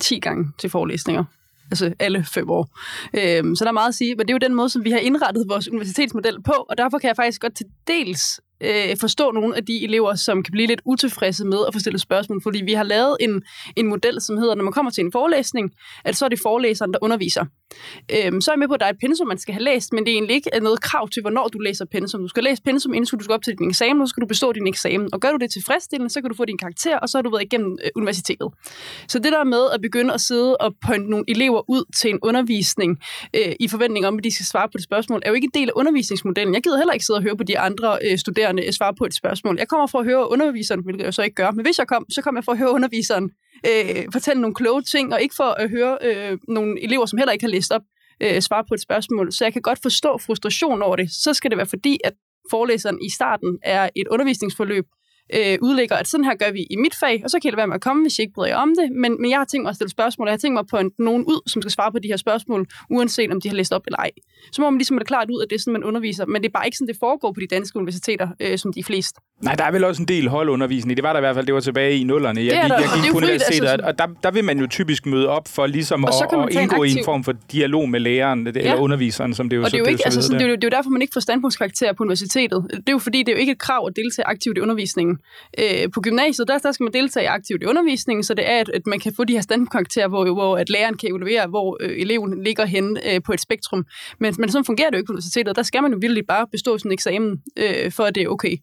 [0.00, 1.24] 10 gange til forelæsninger.
[1.70, 2.78] Altså alle fem år.
[3.14, 4.90] Øhm, så der er meget at sige, men det er jo den måde, som vi
[4.90, 9.30] har indrettet vores universitetsmodel på, og derfor kan jeg faktisk godt til dels øh, forstå
[9.30, 12.62] nogle af de elever, som kan blive lidt utilfredse med at få stillet spørgsmål, fordi
[12.64, 13.42] vi har lavet en,
[13.76, 15.72] en model, som hedder, når man kommer til en forelæsning,
[16.04, 17.44] at så er det forelæseren, der underviser.
[18.14, 19.92] Øhm, så er jeg med på, at der er et pensum, man skal have læst,
[19.92, 22.20] men det er egentlig ikke noget krav til, hvornår du læser pensum.
[22.20, 24.26] Du skal læse pensum, inden du skal op til din eksamen, og så skal du
[24.26, 25.08] bestå din eksamen.
[25.12, 27.30] Og gør du det tilfredsstillende, så kan du få din karakter, og så har du
[27.30, 28.48] været igennem øh, universitetet.
[29.08, 32.18] Så det der med at begynde at sidde og pointe nogle elever ud til en
[32.22, 32.98] undervisning
[33.36, 35.60] øh, i forventning om, at de skal svare på det spørgsmål, er jo ikke en
[35.60, 36.54] del af undervisningsmodellen.
[36.54, 39.04] Jeg gider heller ikke sidde og høre på de andre øh, studerende øh, svare på
[39.04, 39.56] et spørgsmål.
[39.58, 42.06] Jeg kommer for at høre underviseren, hvilket jeg så ikke gør, men hvis jeg kom,
[42.10, 43.30] så kommer jeg for at høre underviseren
[43.66, 47.32] øh, fortælle nogle kloge ting, og ikke for at høre øh, nogle elever, som heller
[47.32, 47.82] ikke har læst op,
[48.22, 49.32] øh, svare på et spørgsmål.
[49.32, 51.10] Så jeg kan godt forstå frustration over det.
[51.10, 52.12] Så skal det være fordi, at
[52.50, 54.86] forelæseren i starten er et undervisningsforløb,
[55.36, 57.66] øh, udlægger, at sådan her gør vi i mit fag, og så kan det være
[57.66, 58.92] med at komme, hvis I ikke bryder jer om det.
[58.92, 60.76] Men, men jeg har tænkt mig at stille spørgsmål, og jeg har tænkt mig på
[60.76, 63.72] en, nogen ud, som skal svare på de her spørgsmål, uanset om de har læst
[63.72, 64.10] op eller ej.
[64.52, 66.26] Så må man ligesom det klart ud, at det er sådan, man underviser.
[66.26, 68.84] Men det er bare ikke sådan, det foregår på de danske universiteter, øh, som de
[68.84, 69.20] fleste.
[69.42, 70.96] Nej, der er vel også en del holdundervisning.
[70.96, 72.40] Det var der i hvert fald, det var tilbage i nullerne.
[72.40, 74.44] Jeg, Det er gik, der, jeg det gik på universitetet, altså, og der, der vil
[74.44, 77.32] man jo typisk møde op for ligesom at, at indgå i en aktiv- form for
[77.52, 78.80] dialog med læreren, det- eller Ja.
[78.80, 80.48] underviseren, som det jo Og så det er jo, ikke, så altså, sådan, det, er
[80.50, 82.66] jo, det er jo derfor, man ikke får standpunktskarakterer på universitetet.
[82.70, 85.11] Det er jo fordi, det er jo ikke et krav at deltage aktivt i undervisningen.
[85.58, 88.68] Øh, på gymnasiet, der, der skal man deltage aktivt i undervisningen, så det er, at,
[88.68, 92.00] at man kan få de her standpunktkarakterer, hvor, hvor at læreren kan evaluere, hvor øh,
[92.00, 93.86] eleven ligger henne øh, på et spektrum.
[94.20, 95.56] Men, men sådan fungerer det jo ikke på universitetet.
[95.56, 98.28] Der skal man jo virkelig bare bestå sådan en eksamen, øh, for at det er
[98.28, 98.56] okay.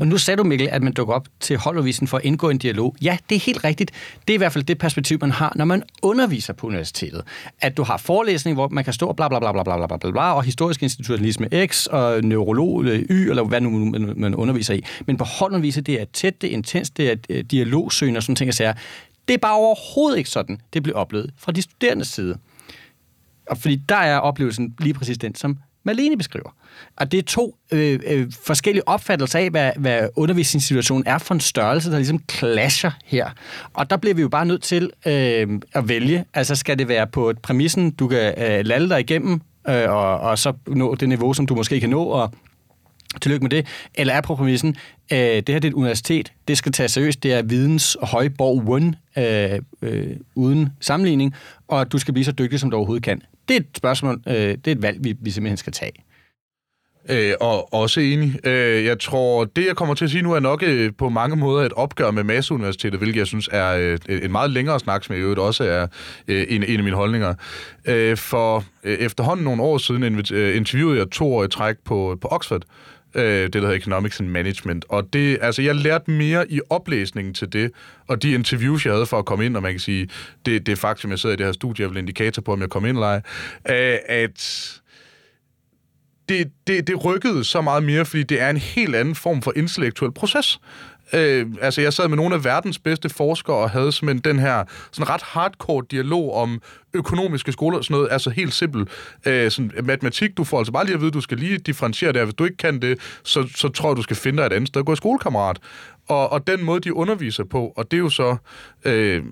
[0.00, 2.58] Og nu sagde du, Mikkel, at man dukker op til holdudvisningen for at indgå en
[2.58, 2.96] dialog.
[3.02, 3.90] Ja, det er helt rigtigt.
[4.28, 7.22] Det er i hvert fald det perspektiv, man har, når man underviser på universitetet.
[7.60, 9.96] At du har forelæsning, hvor man kan stå og bla bla bla bla bla bla
[9.96, 13.70] bla, bla og historisk institutionalisme X, og neurolog øh, Y, eller hvad nu
[14.16, 14.84] man underviser i.
[15.06, 18.36] Men på holdunderviser, det er tæt, det er intens, det er øh, dialogsøgende og sådan
[18.36, 18.72] ting, jeg siger.
[19.28, 22.38] Det er bare overhovedet ikke sådan, det blev oplevet fra de studerendes side.
[23.50, 26.50] Og fordi der er oplevelsen lige præcis den, som Malene beskriver.
[26.96, 31.40] Og det er to øh, øh, forskellige opfattelser af, hvad, hvad undervisningssituationen er for en
[31.40, 33.30] størrelse, der ligesom clasher her.
[33.74, 36.24] Og der bliver vi jo bare nødt til øh, at vælge.
[36.34, 40.20] Altså skal det være på et præmissen, du kan øh, lalle dig igennem, øh, og,
[40.20, 42.32] og så nå det niveau, som du måske kan nå, og
[43.20, 43.66] Tillykke med det.
[43.94, 44.76] Eller er på præmissen,
[45.12, 48.68] øh, det her det er et universitet, det skal tages seriøst, det er videns højborg
[48.68, 51.34] one, øh, øh, uden sammenligning,
[51.68, 53.22] og du skal blive så dygtig, som du overhovedet kan.
[53.48, 55.92] Det er et spørgsmål, øh, det er et valg, vi, vi simpelthen skal tage.
[57.08, 58.46] Øh, og også enig.
[58.46, 61.36] Øh, jeg tror, det jeg kommer til at sige nu er nok øh, på mange
[61.36, 65.16] måder et opgør med Masseuniversitetet, hvilket jeg synes er øh, en meget længere snak, som
[65.16, 65.86] i øvrigt også er
[66.28, 67.34] øh, en, en af mine holdninger.
[67.84, 70.02] Øh, for øh, efterhånden nogle år siden
[70.32, 72.62] øh, interviewede jeg to år i træk på, på Oxford,
[73.14, 74.84] øh, det der hedder Economics and Management.
[74.88, 77.70] Og det, altså, jeg lærte mere i oplæsningen til det,
[78.08, 80.08] og de interviews, jeg havde for at komme ind, og man kan sige,
[80.46, 82.60] det, det er faktisk, jeg sidder i det her studie, jeg vil indikator på, om
[82.60, 83.22] jeg kom ind eller ej,
[83.70, 84.80] øh, at
[86.28, 89.52] det, det, det rykkede så meget mere, fordi det er en helt anden form for
[89.56, 90.60] intellektuel proces.
[91.14, 94.64] Øh, altså, jeg sad med nogle af verdens bedste forskere og havde simpelthen den her
[94.92, 96.62] sådan ret hardcore dialog om
[96.94, 98.08] økonomiske skoler og sådan noget.
[98.12, 98.88] Altså helt simpelt.
[99.26, 102.24] Øh, sådan, matematik, du får altså bare lige at vide, du skal lige differentiere det.
[102.24, 104.68] Hvis du ikke kan det, så, så tror jeg, du skal finde dig et andet
[104.68, 105.58] sted at gå i skolekammerat.
[106.08, 108.36] Og, og den måde, de underviser på, og det er jo så
[108.84, 109.22] øh,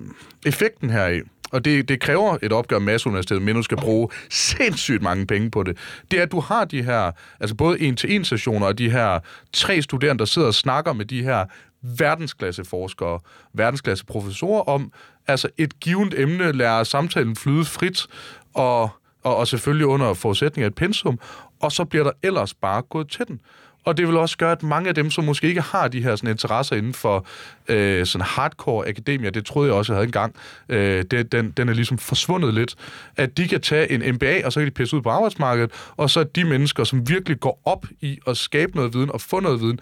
[0.45, 1.21] effekten heraf,
[1.51, 5.51] og det, det kræver et opgør med Masseuniversitetet, men du skal bruge sindssygt mange penge
[5.51, 5.77] på det.
[6.11, 9.19] Det er, at du har de her, altså både en-til-en sessioner og de her
[9.53, 11.45] tre studerende, der sidder og snakker med de her
[11.81, 13.19] verdensklasse forskere,
[13.53, 14.91] verdensklasse professorer om,
[15.27, 18.07] altså et givet emne, lærer samtalen flyde frit,
[18.53, 18.89] og,
[19.23, 21.19] og, og selvfølgelig under forudsætning af et pensum,
[21.59, 23.41] og så bliver der ellers bare gået til den.
[23.83, 26.15] Og det vil også gøre, at mange af dem, som måske ikke har de her
[26.15, 27.25] sådan, interesser inden for
[27.67, 30.35] øh, sådan hardcore akademia, det troede jeg også, jeg havde engang,
[30.69, 32.75] øh, det, den, den er ligesom forsvundet lidt,
[33.17, 36.09] at de kan tage en MBA, og så kan de pisse ud på arbejdsmarkedet, og
[36.09, 39.61] så de mennesker, som virkelig går op i at skabe noget viden og få noget
[39.61, 39.79] viden,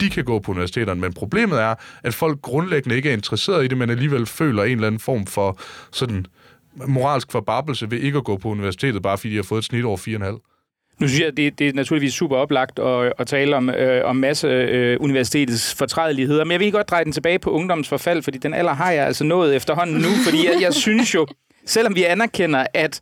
[0.00, 1.00] de kan gå på universiteterne.
[1.00, 4.70] Men problemet er, at folk grundlæggende ikke er interesseret i det, men alligevel føler en
[4.70, 5.58] eller anden form for
[5.92, 6.26] sådan
[6.86, 9.84] moralsk forbabelse ved ikke at gå på universitetet, bare fordi de har fået et snit
[9.84, 10.46] over 4,5.
[11.00, 14.16] Nu synes jeg, det, det er naturligvis super oplagt at, at tale om, øh, om
[14.16, 18.38] masse øh, universitetets fortrædeligheder, men jeg vil godt dreje den tilbage på ungdommens forfald, fordi
[18.38, 21.26] den alder har jeg altså nået efterhånden nu, fordi jeg, jeg synes jo,
[21.66, 23.00] selvom vi anerkender, at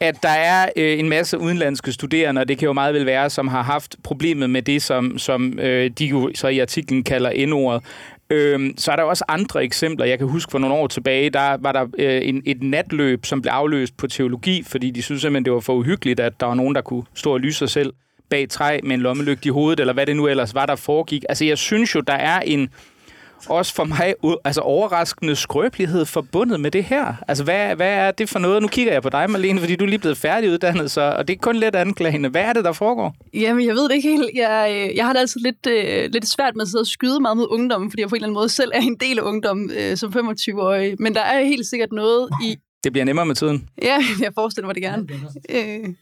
[0.00, 3.30] at der er øh, en masse udenlandske studerende, og det kan jo meget vel være,
[3.30, 7.46] som har haft problemet med det, som, som øh, de jo så i artiklen kalder
[7.46, 7.82] N-ordet.
[8.30, 10.06] Øhm, så er der også andre eksempler.
[10.06, 13.42] Jeg kan huske for nogle år tilbage, der var der øh, en, et natløb, som
[13.42, 16.54] blev afløst på teologi, fordi de synes simpelthen, det var for uhyggeligt, at der var
[16.54, 17.92] nogen, der kunne stå og lyse sig selv
[18.30, 21.24] bag træ med en lommelygte i hovedet, eller hvad det nu ellers var, der foregik.
[21.28, 22.70] Altså, jeg synes jo, der er en
[23.48, 24.14] også for mig
[24.44, 27.14] altså overraskende skrøbelighed forbundet med det her.
[27.28, 28.62] Altså, hvad, hvad er det for noget?
[28.62, 31.34] Nu kigger jeg på dig, Marlene, fordi du er lige blevet færdiguddannet, så, og det
[31.34, 32.28] er kun lidt anklagende.
[32.28, 33.14] Hvad er det, der foregår?
[33.34, 34.30] Jamen, jeg ved det ikke helt.
[34.34, 37.20] Jeg, øh, jeg har det altid lidt, øh, lidt svært med at sidde og skyde
[37.20, 39.22] meget mod ungdommen, fordi jeg på en eller anden måde selv er en del af
[39.22, 40.96] ungdommen øh, som 25-årig.
[40.98, 42.56] Men der er helt sikkert noget i...
[42.84, 43.68] Det bliver nemmere med tiden.
[43.82, 45.08] Ja, jeg forestiller mig det gerne.
[45.48, 45.94] Øh,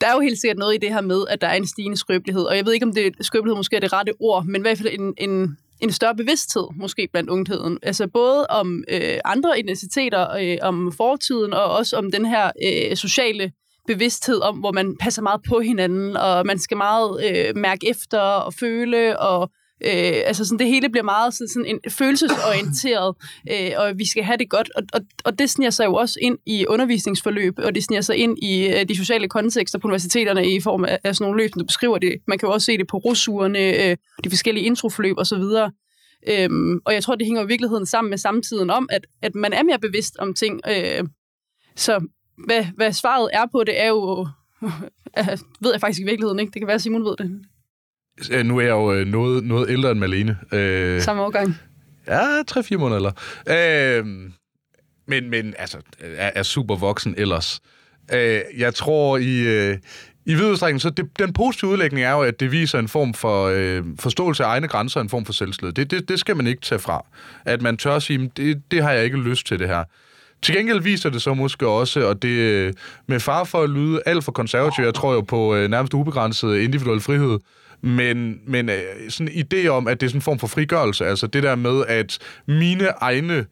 [0.00, 1.96] der er jo helt sikkert noget i det her med, at der er en stigende
[1.96, 2.42] skrøbelighed.
[2.42, 4.78] Og jeg ved ikke, om det skrøbelighed måske er det rette ord, men i hvert
[4.78, 7.78] fald en, en, en større bevidsthed måske blandt ungdommen.
[7.82, 12.96] Altså både om øh, andre identiteter, øh, om fortiden, og også om den her øh,
[12.96, 13.52] sociale
[13.86, 18.20] bevidsthed om, hvor man passer meget på hinanden, og man skal meget øh, mærke efter
[18.20, 19.50] og føle, og
[19.86, 23.16] Øh, altså sådan, det hele bliver meget sådan, sådan en følelsesorienteret,
[23.50, 24.70] øh, og vi skal have det godt.
[24.76, 28.16] Og, og, og det sniger sig jo også ind i undervisningsforløb, og det sniger sig
[28.16, 31.50] ind i øh, de sociale kontekster på universiteterne i form af, af sådan nogle løb,
[31.52, 32.12] som du beskriver det.
[32.26, 35.42] Man kan jo også se det på russurene, øh, de forskellige introforløb osv.
[36.28, 39.52] Øhm, og jeg tror, det hænger i virkeligheden sammen med samtiden om, at, at man
[39.52, 40.60] er mere bevidst om ting.
[40.68, 41.04] Øh,
[41.76, 42.06] så
[42.46, 44.26] hvad, hvad svaret er på det, er jo...
[45.18, 46.50] Øh, ved jeg faktisk i virkeligheden ikke.
[46.50, 47.40] Det kan være, at Simon ved det.
[48.44, 50.38] Nu er jeg jo øh, noget, noget ældre end Malene.
[50.52, 51.56] Øh, Samme årgang.
[52.08, 53.12] Ja, 3-4 måneder eller.
[53.98, 54.06] Øh,
[55.06, 57.60] men, men altså, er, er super voksen ellers.
[58.12, 59.40] Øh, jeg tror i...
[59.40, 59.78] Øh,
[60.26, 63.14] i vid udstrækning, så det, den positive udlægning er jo, at det viser en form
[63.14, 65.72] for øh, forståelse af egne grænser, en form for selvslid.
[65.72, 67.04] Det, det, det skal man ikke tage fra.
[67.44, 69.84] At man tør sige, det, det har jeg ikke lyst til det her.
[70.42, 72.72] Til gengæld viser det så måske også, og det øh,
[73.06, 76.56] med far for at lyde alt for konservativ, jeg tror jo på øh, nærmest ubegrænset
[76.56, 77.38] individuel frihed,
[77.84, 81.06] men, men øh, sådan en idé om, at det er sådan en form for frigørelse,
[81.06, 83.46] altså det der med, at mine egne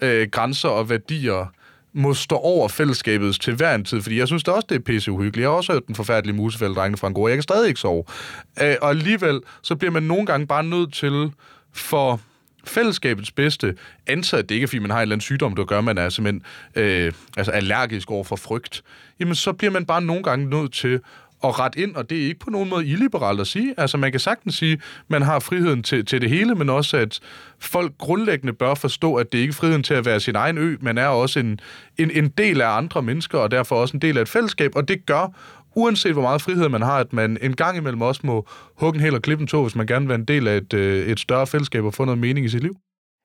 [0.00, 1.52] øh, grænser og værdier
[1.92, 4.80] må stå over fællesskabets til hver en tid, fordi jeg synes da også, det er
[4.80, 5.42] pisse uhyggeligt.
[5.42, 7.28] Jeg har også hørt den forfærdelige musefælde drengene fra Angora.
[7.28, 8.04] Jeg kan stadig ikke sove.
[8.62, 11.32] Øh, og alligevel, så bliver man nogle gange bare nødt til
[11.72, 12.20] for
[12.64, 13.74] fællesskabets bedste,
[14.06, 15.98] antaget at det ikke fordi man har en eller anden sygdom, der gør, at man
[15.98, 16.42] er simpelthen
[16.74, 18.82] øh, altså allergisk over for frygt,
[19.20, 21.00] jamen så bliver man bare nogle gange nødt til
[21.44, 23.74] at rette ind, og det er ikke på nogen måde illiberalt at sige.
[23.76, 26.96] Altså man kan sagtens sige, at man har friheden til, til det hele, men også
[26.96, 27.20] at
[27.58, 30.76] folk grundlæggende bør forstå, at det ikke er friheden til at være sin egen ø,
[30.80, 31.60] man er også en,
[31.98, 34.88] en, en del af andre mennesker, og derfor også en del af et fællesskab, og
[34.88, 35.32] det gør,
[35.74, 39.04] uanset hvor meget frihed man har, at man en gang imellem også må hugge en
[39.04, 41.06] hel og klippe en tog, hvis man gerne vil være en del af et, øh,
[41.06, 42.76] et større fællesskab og få noget mening i sit liv.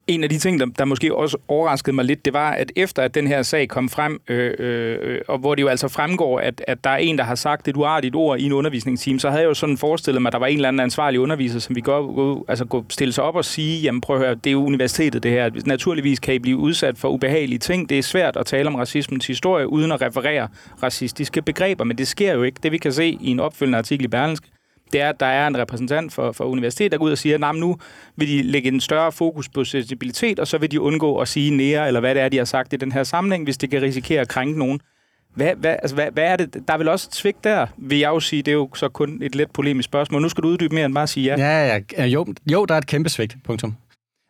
[0.08, 3.02] En af de ting, der, der måske også overraskede mig lidt, det var, at efter
[3.02, 6.64] at den her sag kom frem, øh, øh, og hvor det jo altså fremgår, at,
[6.68, 9.42] at der er en, der har sagt et uartigt ord i en undervisningsteam, så havde
[9.42, 11.82] jeg jo sådan forestillet mig, at der var en eller anden ansvarlig underviser, som vi
[11.82, 14.52] går, gå, altså gå stille sig op og sige, jamen prøv at høre, det er
[14.52, 15.50] jo universitetet det her.
[15.66, 17.90] Naturligvis kan I blive udsat for ubehagelige ting.
[17.90, 20.48] Det er svært at tale om racismens historie, uden at referere
[20.84, 22.60] racistiske begreber, men det sker jo ikke.
[22.64, 24.48] Det vi kan se i en opfølgende artikel i Berlingske,
[24.94, 27.50] det er, at der er en repræsentant for, for universitetet, der går ud og siger,
[27.50, 27.78] at nu
[28.16, 31.52] vil de lægge en større fokus på sensibilitet, og så vil de undgå at sige
[31.52, 33.82] nære, eller hvad det er, de har sagt i den her sammenhæng, hvis det kan
[33.82, 34.80] risikere at krænke nogen.
[35.36, 36.54] Hvad, hvad, altså, hvad, hvad er det?
[36.68, 38.42] Der er vel også et svigt der, vil jeg jo sige.
[38.42, 40.22] Det er jo så kun et let polemisk spørgsmål.
[40.22, 41.62] Nu skal du uddybe mere end bare at sige ja.
[41.68, 43.76] Ja, ja, jo, jo der er et kæmpe svigt, punktum.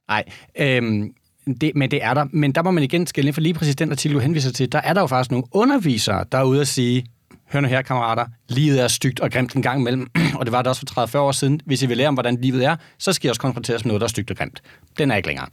[0.07, 0.23] Nej,
[0.59, 1.13] øhm,
[1.61, 2.25] det, men det er der.
[2.31, 4.71] Men der må man igen skille for lige præcis den artikel, du henviser til.
[4.71, 7.05] Der er der jo faktisk nogle undervisere, der er ude at sige,
[7.53, 10.07] hør nu her, kammerater, livet er stygt og grimt en gang imellem,
[10.39, 11.61] og det var det også for 30-40 år siden.
[11.65, 14.01] Hvis I vil lære om, hvordan livet er, så skal I også konfronteres med noget,
[14.01, 14.61] der er stygt og grimt.
[14.97, 15.47] Den er ikke længere.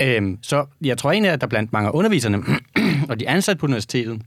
[0.00, 2.42] Øhm, så jeg tror egentlig, at der blandt mange af underviserne
[3.10, 4.20] og de ansatte på universitetet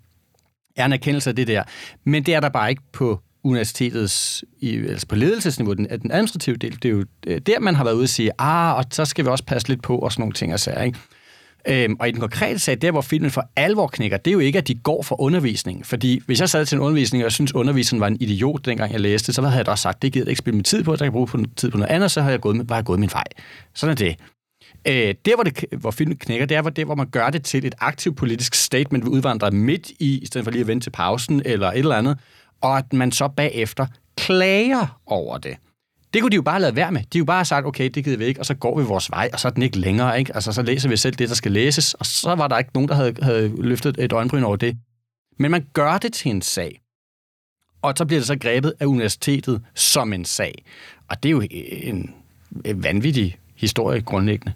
[0.76, 1.64] er en erkendelse af det der.
[2.04, 6.56] Men det er der bare ikke på universitetets, i, altså på ledelsesniveau, den, den administrative
[6.56, 6.72] del.
[6.72, 9.26] Det er jo øh, der, man har været ude og sige, ah, og så skal
[9.26, 11.00] vi også passe lidt på, og sådan nogle ting og sager, ikke?
[11.68, 14.40] Øhm, og i den konkrete sag, der hvor filmen for alvor knækker, det er jo
[14.40, 15.86] ikke, at de går for undervisning.
[15.86, 18.92] Fordi hvis jeg sad til en undervisning, og jeg synes, underviseren var en idiot, dengang
[18.92, 20.84] jeg læste, så havde jeg da også sagt, det gider jeg ikke spille min tid
[20.84, 22.76] på, der kan bruge på, tid på noget andet, så har jeg gået, med, bare
[22.76, 23.24] jeg gået min vej.
[23.74, 24.16] Sådan er det.
[24.88, 27.44] Øh, der, hvor, det, hvor filmen knækker, det er hvor, det, hvor man gør det
[27.44, 30.86] til et aktivt politisk statement, vi udvandrer midt i, i stedet for lige at vente
[30.86, 32.18] til pausen eller et eller andet,
[32.62, 33.86] og at man så bagefter
[34.18, 35.58] klager over det.
[36.14, 37.02] Det kunne de jo bare lade være med.
[37.14, 39.30] De jo bare sagt, okay, det gider vi ikke, og så går vi vores vej,
[39.34, 40.20] og så er den ikke længere.
[40.20, 40.36] Ikke?
[40.36, 42.90] Altså, så læser vi selv det, der skal læses, og så var der ikke nogen,
[42.90, 44.78] der havde, havde løftet et øjenbryn over det.
[45.40, 46.82] Men man gør det til en sag.
[47.82, 50.64] Og så bliver det så grebet af universitetet som en sag.
[51.08, 52.14] Og det er jo en,
[52.66, 54.54] en vanvittig historie grundlæggende.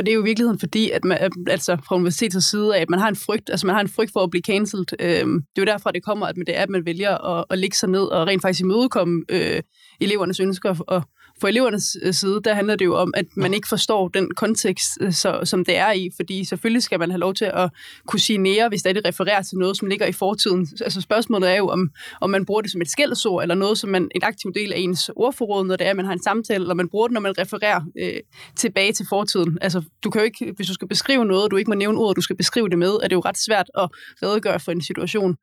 [0.00, 2.90] Og det er jo i virkeligheden fordi, at man, altså fra universitetets side af, at
[2.90, 4.86] man har en frygt, altså man har en frygt for at blive cancelled.
[5.00, 7.58] Øhm, det er jo derfra, det kommer, at det er, at man vælger at, at
[7.58, 9.62] lægge sig ned og rent faktisk imødekomme øh,
[10.00, 10.84] elevernes ønsker.
[10.86, 11.02] Og
[11.40, 14.88] for elevernes øh, side, der handler det jo om, at man ikke forstår den kontekst,
[15.00, 17.70] øh, så, som det er i, fordi selvfølgelig skal man have lov til at
[18.06, 20.68] kunne sige nære, hvis det refererer til noget, som ligger i fortiden.
[20.80, 23.90] Altså spørgsmålet er jo, om, om man bruger det som et skældsord, eller noget, som
[23.90, 26.62] man en aktiv del af ens ordforråd, når det er, at man har en samtale,
[26.62, 28.20] eller man bruger det, når man refererer øh,
[28.56, 29.58] tilbage til fortiden.
[29.60, 32.14] Altså, du kan jo ikke, hvis du skal beskrive noget, du ikke må nævne ord,
[32.14, 33.88] du skal beskrive det med, er det jo ret svært at
[34.22, 35.36] redegøre for en situation.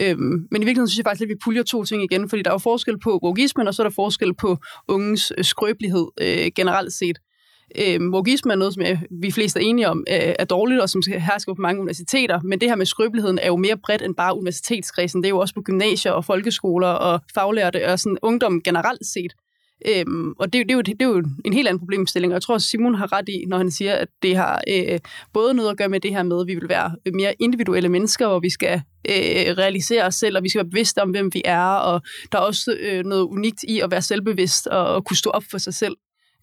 [0.00, 2.50] Øhm, men i virkeligheden synes jeg faktisk, at vi puljer to ting igen, fordi der
[2.50, 4.56] er jo forskel på wokeismen, og så er der forskel på
[4.88, 7.18] unges øh, skrøbelighed øh, generelt set.
[7.78, 10.88] Øhm, vogisme er noget, som jeg, vi fleste er enige om øh, er dårligt, og
[10.88, 14.14] som hersker på mange universiteter, men det her med skrøbeligheden er jo mere bredt end
[14.14, 15.22] bare universitetskredsen.
[15.22, 19.32] Det er jo også på gymnasier og folkeskoler og faglærte og sådan ungdom generelt set.
[19.88, 22.42] Øhm, og det, det, er jo, det er jo en helt anden problemstilling, og jeg
[22.42, 24.98] tror, Simon har ret i, når han siger, at det har øh,
[25.32, 28.28] både noget at gøre med det her med, at vi vil være mere individuelle mennesker,
[28.28, 31.42] hvor vi skal øh, realisere os selv, og vi skal være bevidste om, hvem vi
[31.44, 32.02] er, og
[32.32, 35.44] der er også øh, noget unikt i at være selvbevidst og, og kunne stå op
[35.50, 35.96] for sig selv.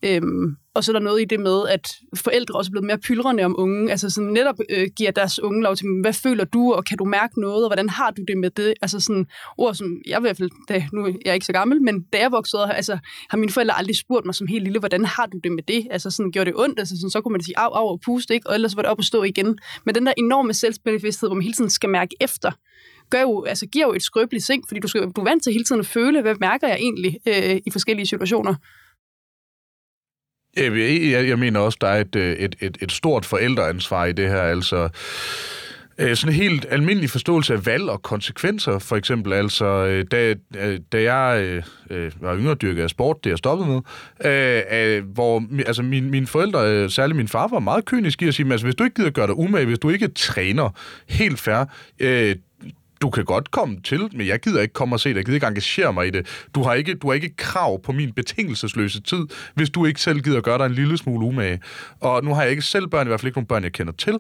[0.04, 2.98] Øhm, og så er der noget i det med, at forældre også er blevet mere
[2.98, 6.74] pylrende om unge, altså sådan netop øh, giver deres unge lov til, hvad føler du,
[6.74, 8.74] og kan du mærke noget, og hvordan har du det med det?
[8.82, 9.26] Altså sådan
[9.58, 12.18] ord, som jeg i hvert fald, da, nu er jeg ikke så gammel, men da
[12.20, 12.98] jeg voksede altså
[13.30, 15.88] har mine forældre aldrig spurgt mig som helt lille, hvordan har du det med det?
[15.92, 16.80] Altså sådan, gjorde det ondt?
[16.80, 18.50] Altså sådan, så kunne man sige, af, af og puste, ikke?
[18.50, 19.58] Og ellers var det op og stå igen.
[19.86, 22.52] Men den der enorme selvbevidsthed, hvor man hele tiden skal mærke efter,
[23.10, 25.54] gør jo, altså giver jo et skrøbeligt sink, fordi du, skal, du er vant til
[25.54, 28.56] hele tiden at føle, hvad mærker jeg egentlig øh, i forskellige situationer.
[30.58, 34.06] Øh, jeg, jeg, jeg mener også, der er et, øh, et, et, et stort forældreansvar
[34.06, 34.42] i det her.
[34.42, 34.90] Altså,
[35.98, 39.34] øh, sådan en helt almindelig forståelse af valg og konsekvenser, for eksempel.
[39.34, 40.36] Altså, da,
[40.92, 43.82] da jeg øh, var yngre dyrket af sport, det jeg stoppede med,
[44.26, 48.52] øh, hvor altså, min, mine forældre, særligt min far, var meget kynisk i at sige,
[48.52, 50.70] altså, hvis du ikke gider gøre dig umage, hvis du ikke træner
[51.08, 51.66] helt fair,
[52.00, 52.36] øh,
[53.02, 55.36] du kan godt komme til, men jeg gider ikke komme og se det, jeg gider
[55.36, 56.48] ikke engagere mig i det.
[56.56, 59.26] Du har ikke, du har ikke krav på min betingelsesløse tid,
[59.56, 61.60] hvis du ikke selv gider gøre dig en lille smule umage.
[62.00, 63.94] Og nu har jeg ikke selv børn, i hvert fald ikke nogen børn, jeg kender
[63.94, 64.18] til.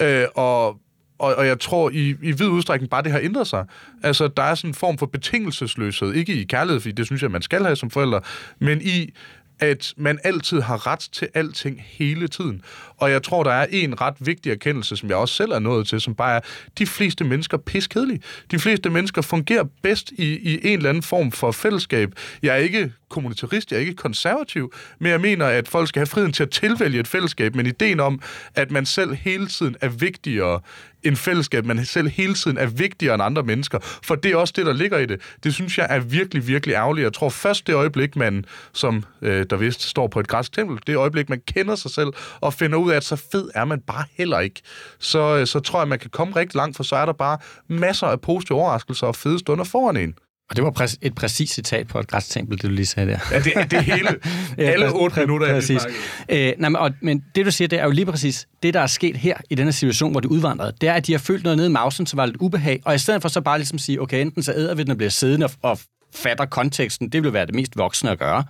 [0.00, 0.80] Øh, og
[1.18, 3.64] og, og jeg tror i, i vid udstrækning bare, det har ændret sig.
[4.02, 6.12] Altså, der er sådan en form for betingelsesløshed.
[6.12, 8.20] Ikke i kærlighed, fordi det synes jeg, man skal have som forældre,
[8.58, 9.14] men i,
[9.60, 12.62] at man altid har ret til alting hele tiden.
[12.98, 15.86] Og jeg tror, der er en ret vigtig erkendelse, som jeg også selv er nået
[15.86, 16.40] til, som bare er,
[16.78, 18.20] de fleste mennesker er piskedelige.
[18.50, 22.12] De fleste mennesker fungerer bedst i, i en eller anden form for fællesskab.
[22.42, 26.06] Jeg er ikke kommunitarist, jeg er ikke konservativ, men jeg mener, at folk skal have
[26.06, 28.20] friheden til at tilvælge et fællesskab, men ideen om,
[28.54, 30.60] at man selv hele tiden er vigtigere
[31.02, 33.78] end fællesskab, man selv hele tiden er vigtigere end andre mennesker.
[33.82, 35.20] For det er også det, der ligger i det.
[35.44, 37.04] Det synes jeg er virkelig, virkelig ærgerligt.
[37.04, 40.78] Jeg tror først det øjeblik, man, som øh, der vist står på et græsk tempel,
[40.86, 42.08] det øjeblik, man kender sig selv
[42.40, 44.60] og finder ud af, at så fed er man bare heller ikke,
[44.98, 47.38] så, øh, så tror jeg, man kan komme rigtig langt, for så er der bare
[47.68, 50.14] masser af positive overraskelser og fede stunder foran en.
[50.50, 53.18] Og det var præ- et præcist citat på et græstempel, det du lige sagde der.
[53.30, 54.08] Ja, det, det hele.
[54.58, 55.86] ja, alle otte minutter er præcis.
[56.28, 58.80] Øh, nej, men, og, men det, du siger, det er jo lige præcis det, der
[58.80, 60.72] er sket her i denne situation, hvor de udvandrede.
[60.80, 62.94] Det er, at de har følt noget nede i mausen, som var lidt ubehag, og
[62.94, 65.10] i stedet for så bare ligesom sige, okay, enten så æder vi den og bliver
[65.10, 65.78] siddende og, og
[66.14, 68.44] fatter konteksten, det vil være det mest voksne at gøre.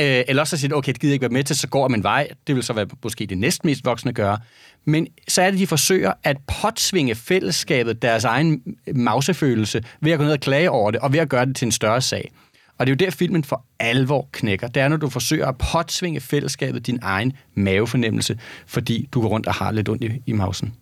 [0.00, 2.02] Øh, eller også så siger okay, det gider ikke være med til, så går min
[2.02, 2.28] vej.
[2.46, 4.38] Det vil så være måske det næstmest voksne gøre.
[4.84, 8.62] Men så er det, de forsøger at påtvinge fællesskabet deres egen
[8.94, 11.66] mausefølelse ved at gå ned og klage over det, og ved at gøre det til
[11.66, 12.32] en større sag.
[12.78, 14.68] Og det er jo der, filmen for alvor knækker.
[14.68, 19.46] Det er, når du forsøger at påtvinge fællesskabet din egen mavefornemmelse, fordi du går rundt
[19.46, 20.74] og har lidt ondt i, i mausen.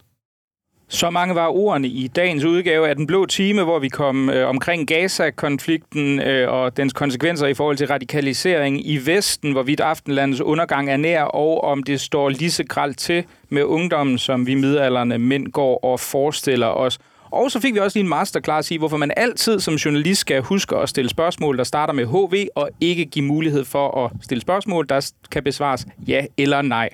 [0.91, 4.49] Så mange var ordene i dagens udgave af Den Blå Time, hvor vi kom øh,
[4.49, 10.91] omkring Gaza-konflikten øh, og dens konsekvenser i forhold til radikalisering i Vesten, hvorvidt aftenlandets undergang
[10.91, 15.19] er nær, og om det står lige så gralt til med ungdommen, som vi midalderne
[15.19, 16.99] mænd går og forestiller os.
[17.31, 20.43] Og så fik vi også lige en masterclass i, hvorfor man altid som journalist skal
[20.43, 24.41] huske at stille spørgsmål, der starter med HV, og ikke give mulighed for at stille
[24.41, 26.89] spørgsmål, der kan besvares ja eller nej.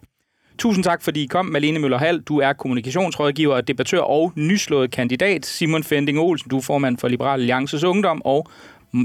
[0.58, 2.20] Tusind tak, fordi I kom, Malene Møller Hall.
[2.20, 5.46] Du er kommunikationsrådgiver, debattør og nyslået kandidat.
[5.46, 8.22] Simon Fending Olsen, du er formand for Liberal Alliances Ungdom.
[8.24, 8.48] Og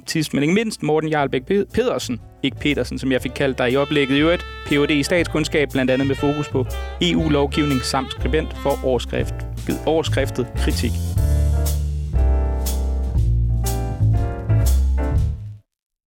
[0.08, 3.76] sidst men ikke mindst, Morten Jarlbæk Pedersen, ikke Petersen, som jeg fik kaldt dig i
[3.76, 4.92] oplægget i øvrigt, Ph.D.
[4.92, 6.66] i statskundskab, blandt andet med fokus på
[7.02, 9.34] EU-lovgivning samt skribent for overskrift,
[9.86, 10.92] overskriftet kritik